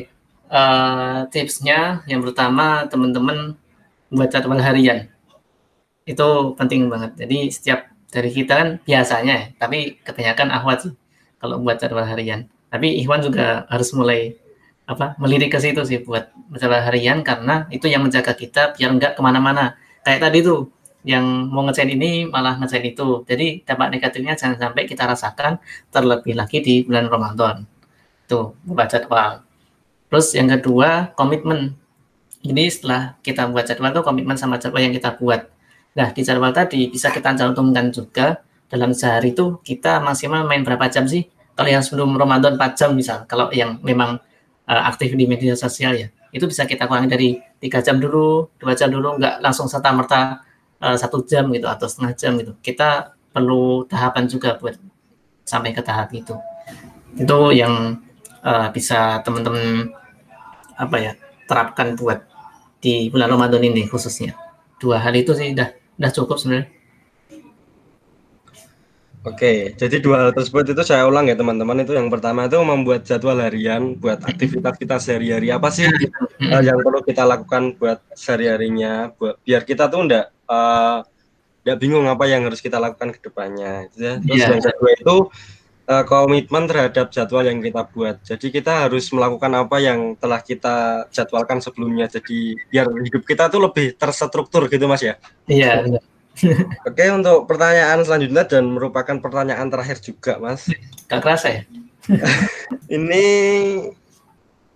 Uh, 0.51 1.25
tipsnya 1.31 2.03
yang 2.11 2.21
pertama 2.21 2.85
teman-teman 2.91 3.55
buat 4.11 4.29
jadwal 4.29 4.59
harian 4.59 5.07
itu 6.11 6.29
penting 6.59 6.91
banget. 6.91 7.15
Jadi 7.15 7.39
setiap 7.55 7.81
dari 8.11 8.31
kita 8.35 8.53
kan 8.59 8.69
biasanya, 8.83 9.35
ya, 9.39 9.45
tapi 9.55 10.03
kebanyakan 10.03 10.49
ahwat 10.51 10.79
sih 10.91 10.93
kalau 11.39 11.63
buat 11.63 11.79
jadwal 11.79 12.03
harian. 12.03 12.51
Tapi 12.71 12.99
Ikhwan 13.03 13.23
juga 13.23 13.67
harus 13.71 13.91
mulai 13.95 14.35
apa 14.91 15.15
melirik 15.23 15.55
ke 15.55 15.59
situ 15.63 15.87
sih 15.87 16.03
buat 16.03 16.35
jadwal 16.59 16.83
harian 16.83 17.23
karena 17.23 17.71
itu 17.71 17.87
yang 17.87 18.03
menjaga 18.03 18.35
kita 18.35 18.75
biar 18.75 18.91
nggak 18.99 19.13
ke 19.15 19.21
mana-mana. 19.23 19.79
Kayak 20.03 20.31
tadi 20.31 20.39
tuh 20.43 20.67
yang 21.07 21.25
mau 21.49 21.65
ngecain 21.65 21.89
ini 21.89 22.27
malah 22.27 22.59
ngecain 22.59 22.85
itu. 22.85 23.23
Jadi 23.25 23.63
dampak 23.63 23.89
negatifnya 23.95 24.35
jangan 24.35 24.59
sampai 24.59 24.83
kita 24.91 25.07
rasakan 25.07 25.63
terlebih 25.95 26.35
lagi 26.35 26.59
di 26.61 26.83
bulan 26.85 27.07
Ramadan. 27.07 27.65
Tuh, 28.27 28.55
buat 28.67 28.87
jadwal. 28.91 29.43
Terus 30.11 30.35
yang 30.35 30.51
kedua, 30.51 31.15
komitmen. 31.15 31.79
Jadi 32.43 32.65
setelah 32.67 33.15
kita 33.23 33.47
buat 33.49 33.65
jadwal 33.69 33.95
itu 33.95 34.03
komitmen 34.03 34.37
sama 34.37 34.59
jadwal 34.59 34.83
yang 34.83 34.93
kita 34.93 35.15
buat. 35.17 35.47
Nah, 35.95 36.09
di 36.11 36.21
jadwal 36.27 36.51
tadi 36.51 36.91
bisa 36.91 37.15
kita 37.15 37.37
cantumkan 37.37 37.95
juga 37.95 38.43
dalam 38.67 38.91
sehari 38.91 39.35
itu 39.35 39.59
kita 39.63 40.03
maksimal 40.03 40.47
main 40.47 40.67
berapa 40.67 40.91
jam 40.91 41.07
sih? 41.07 41.29
Kalau 41.55 41.69
yang 41.69 41.85
sebelum 41.85 42.17
Ramadan 42.17 42.57
4 42.57 42.79
jam 42.79 42.91
misal, 42.97 43.29
kalau 43.29 43.53
yang 43.53 43.79
memang 43.85 44.19
uh, 44.65 44.83
aktif 44.89 45.13
di 45.13 45.29
media 45.29 45.53
sosial 45.53 45.93
ya, 45.93 46.09
itu 46.33 46.49
bisa 46.49 46.65
kita 46.65 46.89
kurangi 46.89 47.11
dari 47.11 47.29
tiga 47.61 47.85
jam 47.85 48.01
dulu, 48.01 48.49
dua 48.57 48.73
jam 48.73 48.89
dulu, 48.89 49.21
nggak 49.21 49.45
langsung 49.45 49.69
serta 49.69 49.93
merta 49.93 50.41
uh, 50.81 50.97
satu 50.97 51.23
jam 51.29 51.47
gitu 51.53 51.69
atau 51.69 51.87
setengah 51.87 52.13
jam 52.17 52.33
gitu 52.41 52.53
kita 52.65 53.15
perlu 53.31 53.87
tahapan 53.87 54.27
juga 54.27 54.57
buat 54.59 54.75
sampai 55.45 55.71
ke 55.77 55.83
tahap 55.85 56.11
itu 56.17 56.35
itu 57.15 57.39
yang 57.55 58.01
uh, 58.43 58.69
bisa 58.73 59.21
teman-teman 59.23 59.93
apa 60.81 60.97
ya 60.97 61.13
terapkan 61.45 61.93
buat 61.93 62.25
di 62.81 63.13
bulan 63.13 63.29
Ramadan 63.37 63.61
ini 63.61 63.85
khususnya 63.85 64.33
dua 64.81 64.97
hal 64.97 65.13
itu 65.13 65.37
sih 65.37 65.53
udah 65.53 65.77
udah 66.01 66.11
cukup 66.17 66.41
sebenarnya 66.41 66.81
Oke, 69.21 69.77
jadi 69.77 70.01
dua 70.01 70.17
hal 70.17 70.31
tersebut 70.33 70.73
itu 70.73 70.81
saya 70.81 71.05
ulang 71.05 71.29
ya 71.29 71.37
teman-teman. 71.37 71.85
Itu 71.85 71.93
yang 71.93 72.09
pertama 72.09 72.49
itu 72.49 72.57
membuat 72.65 73.05
jadwal 73.05 73.37
harian 73.37 73.93
buat 73.93 74.17
aktivitas 74.25 74.81
kita 74.81 74.97
sehari-hari. 74.97 75.53
Apa 75.53 75.69
sih 75.69 75.85
uh, 76.41 76.63
yang 76.65 76.81
perlu 76.81 77.05
kita 77.05 77.29
lakukan 77.29 77.77
buat 77.77 78.01
sehari-harinya, 78.17 79.13
buat 79.21 79.37
biar 79.45 79.69
kita 79.69 79.93
tuh 79.93 80.09
enggak 80.09 80.33
uh, 80.49 81.05
enggak 81.61 81.79
bingung 81.85 82.09
apa 82.09 82.25
yang 82.33 82.49
harus 82.49 82.65
kita 82.65 82.81
lakukan 82.81 83.13
ke 83.13 83.21
depannya. 83.21 83.93
Gitu 83.93 84.09
ya. 84.09 84.15
Terus 84.25 84.41
yeah. 84.41 84.51
yang 84.57 84.65
kedua 84.65 84.91
itu 84.97 85.17
uh, 85.91 86.05
komitmen 86.07 86.71
terhadap 86.71 87.11
jadwal 87.11 87.43
yang 87.43 87.59
kita 87.59 87.83
buat. 87.91 88.23
Jadi 88.23 88.47
kita 88.55 88.87
harus 88.87 89.11
melakukan 89.11 89.51
apa 89.59 89.77
yang 89.83 90.15
telah 90.15 90.39
kita 90.39 91.07
jadwalkan 91.11 91.59
sebelumnya. 91.59 92.07
Jadi 92.07 92.55
biar 92.71 92.87
hidup 92.87 93.27
kita 93.27 93.51
tuh 93.51 93.67
lebih 93.67 93.99
terstruktur 93.99 94.71
gitu 94.71 94.87
Mas 94.87 95.03
ya. 95.03 95.19
Iya. 95.51 95.91
Yeah. 95.91 96.03
Oke, 96.89 97.05
untuk 97.11 97.45
pertanyaan 97.51 98.01
selanjutnya 98.07 98.47
dan 98.47 98.71
merupakan 98.71 99.19
pertanyaan 99.19 99.69
terakhir 99.69 99.99
juga, 100.01 100.39
Mas. 100.39 100.71
Gak 101.11 101.21
kerasa 101.21 101.47
ya? 101.53 101.63
Ini 102.97 103.27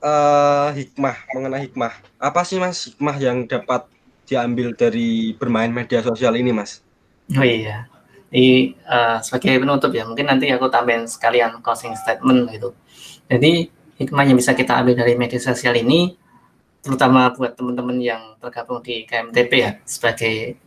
uh, 0.03 0.69
hikmah, 0.75 1.17
mengenai 1.33 1.71
hikmah. 1.71 1.95
Apa 2.21 2.45
sih, 2.45 2.61
Mas, 2.61 2.91
hikmah 2.93 3.17
yang 3.17 3.49
dapat 3.49 3.87
diambil 4.29 4.77
dari 4.77 5.33
bermain 5.37 5.73
media 5.73 6.05
sosial 6.05 6.37
ini, 6.37 6.53
Mas? 6.53 6.85
Oh 7.33 7.45
iya. 7.45 7.89
Di, 8.35 8.75
uh, 8.91 9.23
sebagai 9.23 9.63
penutup 9.63 9.95
ya, 9.95 10.03
mungkin 10.03 10.27
nanti 10.27 10.51
aku 10.51 10.67
tambahin 10.67 11.07
sekalian 11.07 11.63
closing 11.63 11.95
statement 11.95 12.51
gitu. 12.51 12.75
Jadi 13.31 13.71
hikmah 13.99 14.27
yang 14.27 14.35
bisa 14.35 14.59
kita 14.59 14.75
ambil 14.83 14.99
dari 14.99 15.15
media 15.15 15.39
sosial 15.39 15.79
ini 15.79 16.19
terutama 16.85 17.33
buat 17.33 17.57
teman-teman 17.57 17.97
yang 17.97 18.37
tergabung 18.37 18.85
di 18.85 19.09
KMTP 19.09 19.53
ya 19.57 19.73
sebagai 19.89 20.61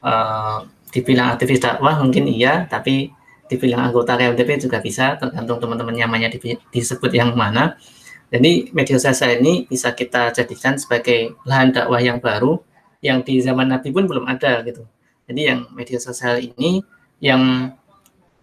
uh, 0.00 0.64
dibilang 0.88 1.36
aktivis 1.36 1.60
dakwah 1.60 2.00
mungkin 2.00 2.24
iya 2.24 2.64
tapi 2.64 3.12
dibilang 3.52 3.92
anggota 3.92 4.16
KMTP 4.16 4.64
juga 4.64 4.80
bisa 4.80 5.20
tergantung 5.20 5.60
teman-teman 5.60 5.92
nyamannya 5.92 6.32
disebut 6.72 7.12
yang 7.12 7.36
mana 7.36 7.76
jadi 8.32 8.72
media 8.72 8.96
sosial 8.96 9.44
ini 9.44 9.68
bisa 9.68 9.92
kita 9.92 10.32
jadikan 10.32 10.80
sebagai 10.80 11.36
lahan 11.44 11.68
dakwah 11.68 12.00
yang 12.00 12.16
baru 12.16 12.64
yang 13.04 13.20
di 13.20 13.36
zaman 13.44 13.68
Nabi 13.68 13.92
pun 13.92 14.08
belum 14.08 14.24
ada 14.24 14.64
gitu 14.64 14.88
jadi 15.28 15.52
yang 15.52 15.60
media 15.76 16.00
sosial 16.00 16.40
ini 16.40 16.80
yang 17.22 17.72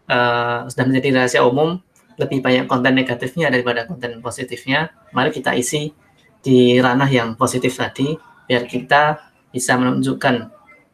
uh, 0.08 0.66
sudah 0.72 0.86
menjadi 0.88 1.22
rahasia 1.22 1.44
umum 1.44 1.84
lebih 2.16 2.40
banyak 2.40 2.66
konten 2.66 2.96
negatifnya 2.96 3.52
daripada 3.52 3.84
konten 3.84 4.24
positifnya 4.24 4.96
mari 5.12 5.36
kita 5.36 5.56
isi 5.56 5.92
di 6.40 6.80
ranah 6.80 7.08
yang 7.12 7.36
positif 7.36 7.76
tadi 7.76 8.16
biar 8.48 8.64
kita 8.66 9.20
bisa 9.52 9.76
menunjukkan 9.76 10.36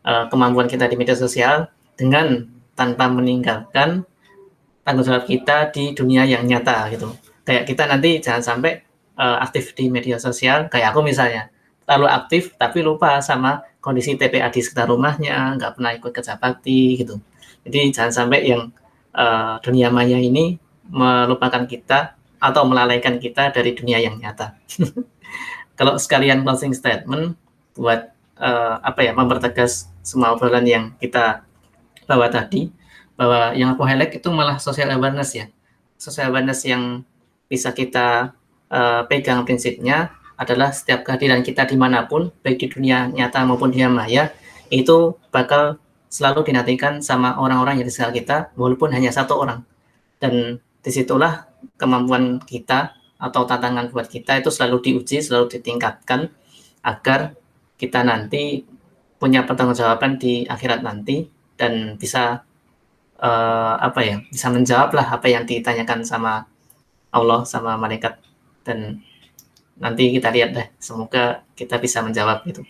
uh, 0.01 0.25
kemampuan 0.27 0.65
kita 0.65 0.89
di 0.89 0.97
media 0.97 1.13
sosial 1.13 1.69
dengan 1.93 2.49
tanpa 2.75 3.07
meninggalkan 3.07 4.03
tanggung 4.83 5.05
jawab 5.07 5.25
kita 5.25 5.71
di 5.71 5.95
dunia 5.95 6.27
yang 6.27 6.45
nyata 6.45 6.91
gitu. 6.91 7.09
Kayak 7.45 7.63
kita 7.69 7.83
nanti 7.87 8.19
jangan 8.19 8.43
sampai 8.43 8.83
uh, 9.17 9.41
aktif 9.41 9.73
di 9.73 9.87
media 9.87 10.19
sosial 10.19 10.67
kayak 10.67 10.91
aku 10.93 11.01
misalnya 11.01 11.49
terlalu 11.85 12.09
aktif 12.09 12.53
tapi 12.57 12.81
lupa 12.81 13.21
sama 13.21 13.61
kondisi 13.79 14.17
TPA 14.17 14.49
di 14.49 14.65
sekitar 14.65 14.89
rumahnya, 14.89 15.61
nggak 15.61 15.77
pernah 15.77 15.91
ikut 15.93 16.11
kerja 16.11 16.41
bakti 16.41 16.97
gitu. 16.97 17.21
Jadi 17.65 17.91
jangan 17.91 18.13
sampai 18.13 18.45
yang 18.45 18.69
uh, 19.17 19.57
dunia 19.59 19.89
maya 19.89 20.21
ini 20.21 20.61
melupakan 20.85 21.65
kita 21.65 22.13
atau 22.37 22.63
melalaikan 22.69 23.17
kita 23.17 23.49
dari 23.49 23.73
dunia 23.73 23.97
yang 23.97 24.21
nyata. 24.21 24.53
kalau 25.75 25.99
sekalian 25.99 26.41
closing 26.41 26.71
statement 26.71 27.35
buat 27.75 28.15
uh, 28.39 28.79
apa 28.79 29.03
ya 29.03 29.11
mempertegas 29.11 29.91
semua 30.01 30.33
obrolan 30.33 30.63
yang 30.63 30.85
kita 30.97 31.43
bawa 32.07 32.31
tadi 32.31 32.71
bahwa 33.19 33.51
yang 33.55 33.75
aku 33.75 33.83
highlight 33.83 34.15
itu 34.15 34.27
malah 34.31 34.59
social 34.59 34.87
awareness 34.91 35.35
ya 35.35 35.51
social 35.99 36.31
awareness 36.31 36.63
yang 36.63 37.03
bisa 37.51 37.75
kita 37.75 38.35
uh, 38.71 39.03
pegang 39.07 39.43
prinsipnya 39.43 40.15
adalah 40.35 40.71
setiap 40.71 41.07
kehadiran 41.07 41.43
kita 41.43 41.63
di 41.63 41.79
mana 41.79 42.07
pun 42.07 42.31
baik 42.43 42.59
di 42.59 42.67
dunia 42.71 43.07
nyata 43.11 43.43
maupun 43.47 43.71
dunia 43.71 43.87
maya 43.87 44.31
itu 44.71 45.15
bakal 45.31 45.79
selalu 46.09 46.51
dinantikan 46.51 47.03
sama 47.03 47.35
orang-orang 47.39 47.81
yang 47.81 47.87
di 47.87 47.93
sekitar 47.93 48.13
kita 48.15 48.37
walaupun 48.55 48.93
hanya 48.93 49.11
satu 49.11 49.41
orang. 49.41 49.63
Dan 50.21 50.59
di 50.81 50.91
situlah 50.93 51.49
kemampuan 51.75 52.39
kita 52.41 52.93
atau 53.17 53.47
tantangan 53.47 53.89
buat 53.89 54.07
kita 54.07 54.37
itu 54.39 54.49
selalu 54.53 54.81
diuji, 54.85 55.23
selalu 55.23 55.59
ditingkatkan 55.59 56.29
agar 56.85 57.33
kita 57.75 58.05
nanti 58.05 58.63
punya 59.17 59.43
pertanggungjawaban 59.43 60.21
di 60.21 60.45
akhirat 60.45 60.85
nanti 60.85 61.25
dan 61.55 61.95
bisa 61.97 62.43
uh, 63.19 63.75
apa 63.79 63.99
ya 64.03 64.15
bisa 64.27 64.51
menjawab 64.51 64.91
lah 64.93 65.07
apa 65.15 65.27
yang 65.31 65.47
ditanyakan 65.47 66.03
sama 66.03 66.45
Allah 67.09 67.41
sama 67.47 67.79
malaikat. 67.79 68.19
Dan 68.61 69.01
nanti 69.79 70.11
kita 70.13 70.31
lihat 70.31 70.51
deh 70.55 70.67
semoga 70.77 71.43
kita 71.55 71.79
bisa 71.79 72.03
menjawab 72.03 72.43
itu. 72.47 72.61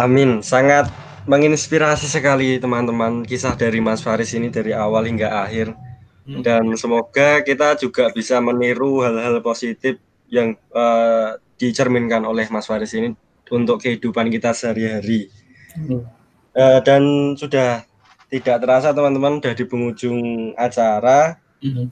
Amin. 0.00 0.40
Sangat 0.40 0.88
menginspirasi 1.24 2.06
sekali 2.10 2.58
teman-teman 2.58 3.22
kisah 3.22 3.54
dari 3.54 3.78
Mas 3.78 4.02
Faris 4.02 4.34
ini 4.34 4.50
dari 4.50 4.74
awal 4.74 5.06
hingga 5.06 5.42
akhir 5.46 5.74
Hmm. 6.22 6.38
dan 6.38 6.62
semoga 6.78 7.42
kita 7.42 7.74
juga 7.74 8.06
bisa 8.14 8.38
meniru 8.38 9.02
hal-hal 9.02 9.42
positif 9.42 9.98
yang 10.30 10.54
uh, 10.70 11.34
dicerminkan 11.58 12.22
oleh 12.22 12.46
Mas 12.46 12.70
Faris 12.70 12.94
ini 12.94 13.10
untuk 13.50 13.82
kehidupan 13.82 14.30
kita 14.30 14.54
sehari-hari. 14.54 15.34
Hmm. 15.74 16.06
Uh, 16.54 16.78
dan 16.86 17.34
sudah 17.34 17.82
tidak 18.30 18.56
terasa 18.62 18.94
teman-teman 18.94 19.42
sudah 19.42 19.54
di 19.58 19.64
penghujung 19.66 20.18
acara. 20.54 21.42
Hmm. 21.58 21.90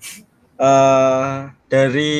Uh, 0.60 1.50
dari 1.66 2.12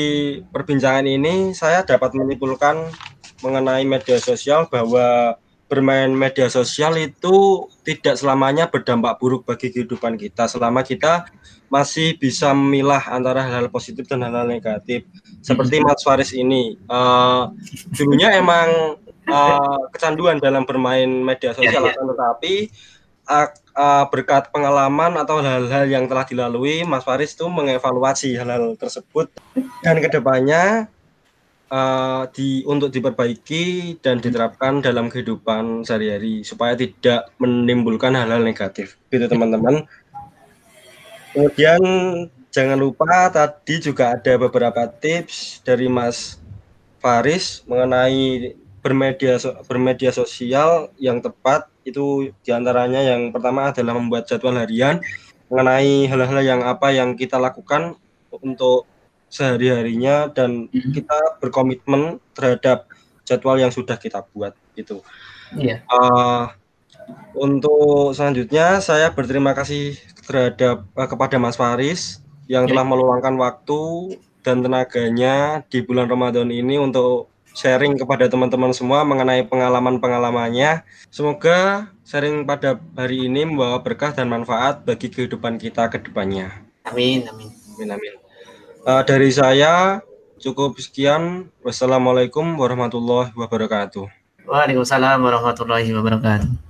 perbincangan 0.51 1.07
ini 1.07 1.55
saya 1.55 1.87
dapat 1.87 2.11
menyimpulkan 2.19 2.91
mengenai 3.39 3.87
media 3.87 4.19
sosial 4.19 4.67
bahwa 4.67 5.39
bermain 5.71 6.11
media 6.11 6.51
sosial 6.51 6.99
itu 6.99 7.71
tidak 7.87 8.19
selamanya 8.19 8.67
berdampak 8.67 9.23
buruk 9.23 9.47
bagi 9.47 9.71
kehidupan 9.71 10.19
kita 10.19 10.51
selama 10.51 10.83
kita 10.83 11.31
masih 11.71 12.19
bisa 12.19 12.51
memilah 12.51 12.99
antara 13.07 13.47
hal-hal 13.47 13.71
positif 13.71 14.11
dan 14.11 14.27
hal-hal 14.27 14.51
negatif. 14.51 15.07
Seperti 15.39 15.79
hmm. 15.79 15.87
Mas 15.87 16.03
Faris 16.03 16.35
ini, 16.35 16.75
uh, 16.91 17.55
dulunya 17.95 18.35
emang 18.35 18.99
uh, 19.31 19.87
kecanduan 19.95 20.43
dalam 20.43 20.67
bermain 20.67 21.07
media 21.07 21.55
sosial, 21.55 21.87
yeah, 21.87 21.95
yeah. 21.95 22.11
tetapi 22.11 22.55
uh, 23.31 23.49
uh, 23.79 24.05
berkat 24.11 24.51
pengalaman 24.51 25.15
atau 25.15 25.39
hal-hal 25.39 25.87
yang 25.87 26.11
telah 26.11 26.27
dilalui, 26.27 26.83
Mas 26.83 27.07
Faris 27.07 27.39
itu 27.39 27.47
mengevaluasi 27.47 28.35
hal-hal 28.35 28.75
tersebut 28.75 29.31
dan 29.87 30.03
ke 30.03 30.11
depannya 30.11 30.91
uh, 31.71 32.27
di 32.35 32.67
untuk 32.67 32.91
diperbaiki 32.93 33.97
dan 34.03 34.19
diterapkan 34.19 34.83
dalam 34.83 35.09
kehidupan 35.09 35.87
sehari-hari 35.87 36.43
supaya 36.43 36.75
tidak 36.77 37.31
menimbulkan 37.39 38.13
hal-hal 38.19 38.43
negatif. 38.43 38.99
Gitu 39.09 39.31
teman-teman. 39.31 39.87
Kemudian 41.31 41.81
jangan 42.51 42.79
lupa 42.79 43.31
tadi 43.31 43.79
juga 43.79 44.19
ada 44.19 44.35
beberapa 44.35 44.91
tips 44.91 45.63
dari 45.63 45.87
Mas 45.87 46.43
Faris 46.99 47.63
mengenai 47.71 48.59
bermedia 48.83 49.39
bermedia 49.65 50.11
sosial 50.11 50.91
yang 50.99 51.23
tepat 51.23 51.71
itu 51.87 52.35
di 52.43 52.51
antaranya 52.51 53.01
yang 53.01 53.31
pertama 53.31 53.71
adalah 53.71 53.95
membuat 53.95 54.27
jadwal 54.27 54.59
harian 54.59 54.99
mengenai 55.47 56.11
hal-hal 56.11 56.41
yang 56.43 56.61
apa 56.67 56.91
yang 56.91 57.15
kita 57.15 57.39
lakukan 57.39 57.95
untuk 58.35 58.90
sehari-harinya 59.31 60.29
dan 60.35 60.67
mm-hmm. 60.69 60.93
kita 60.93 61.19
berkomitmen 61.39 62.19
terhadap 62.35 62.91
jadwal 63.23 63.57
yang 63.57 63.71
sudah 63.71 63.95
kita 63.95 64.27
buat 64.35 64.53
gitu. 64.75 65.01
Iya. 65.55 65.87
Uh, 65.87 66.51
untuk 67.39 68.11
selanjutnya 68.15 68.83
saya 68.83 69.15
berterima 69.15 69.55
kasih 69.55 69.95
terhadap 70.27 70.83
uh, 70.99 71.09
kepada 71.09 71.39
Mas 71.39 71.55
Faris 71.55 72.19
yang 72.51 72.67
yeah. 72.67 72.75
telah 72.75 72.87
meluangkan 72.87 73.39
waktu 73.39 74.15
dan 74.43 74.67
tenaganya 74.67 75.63
di 75.71 75.79
bulan 75.87 76.11
Ramadan 76.11 76.51
ini 76.51 76.83
untuk 76.83 77.31
sharing 77.55 77.99
kepada 77.99 78.31
teman-teman 78.31 78.71
semua 78.75 79.03
mengenai 79.07 79.47
pengalaman-pengalamannya. 79.47 80.83
Semoga 81.11 81.91
sharing 82.07 82.47
pada 82.47 82.79
hari 82.95 83.27
ini 83.27 83.47
membawa 83.47 83.79
berkah 83.83 84.15
dan 84.15 84.31
manfaat 84.31 84.83
bagi 84.87 85.11
kehidupan 85.11 85.59
kita 85.59 85.91
ke 85.91 86.03
depannya. 86.03 86.51
Amin, 86.87 87.27
amin. 87.27 87.51
Amin, 87.77 87.91
amin. 87.95 88.30
Uh, 88.81 89.05
dari 89.05 89.29
saya 89.29 90.01
cukup 90.41 90.81
sekian. 90.81 91.53
Wassalamualaikum 91.61 92.57
warahmatullahi 92.57 93.29
wabarakatuh. 93.37 94.09
Waalaikumsalam 94.49 95.21
warahmatullahi 95.21 95.93
wabarakatuh. 95.93 96.70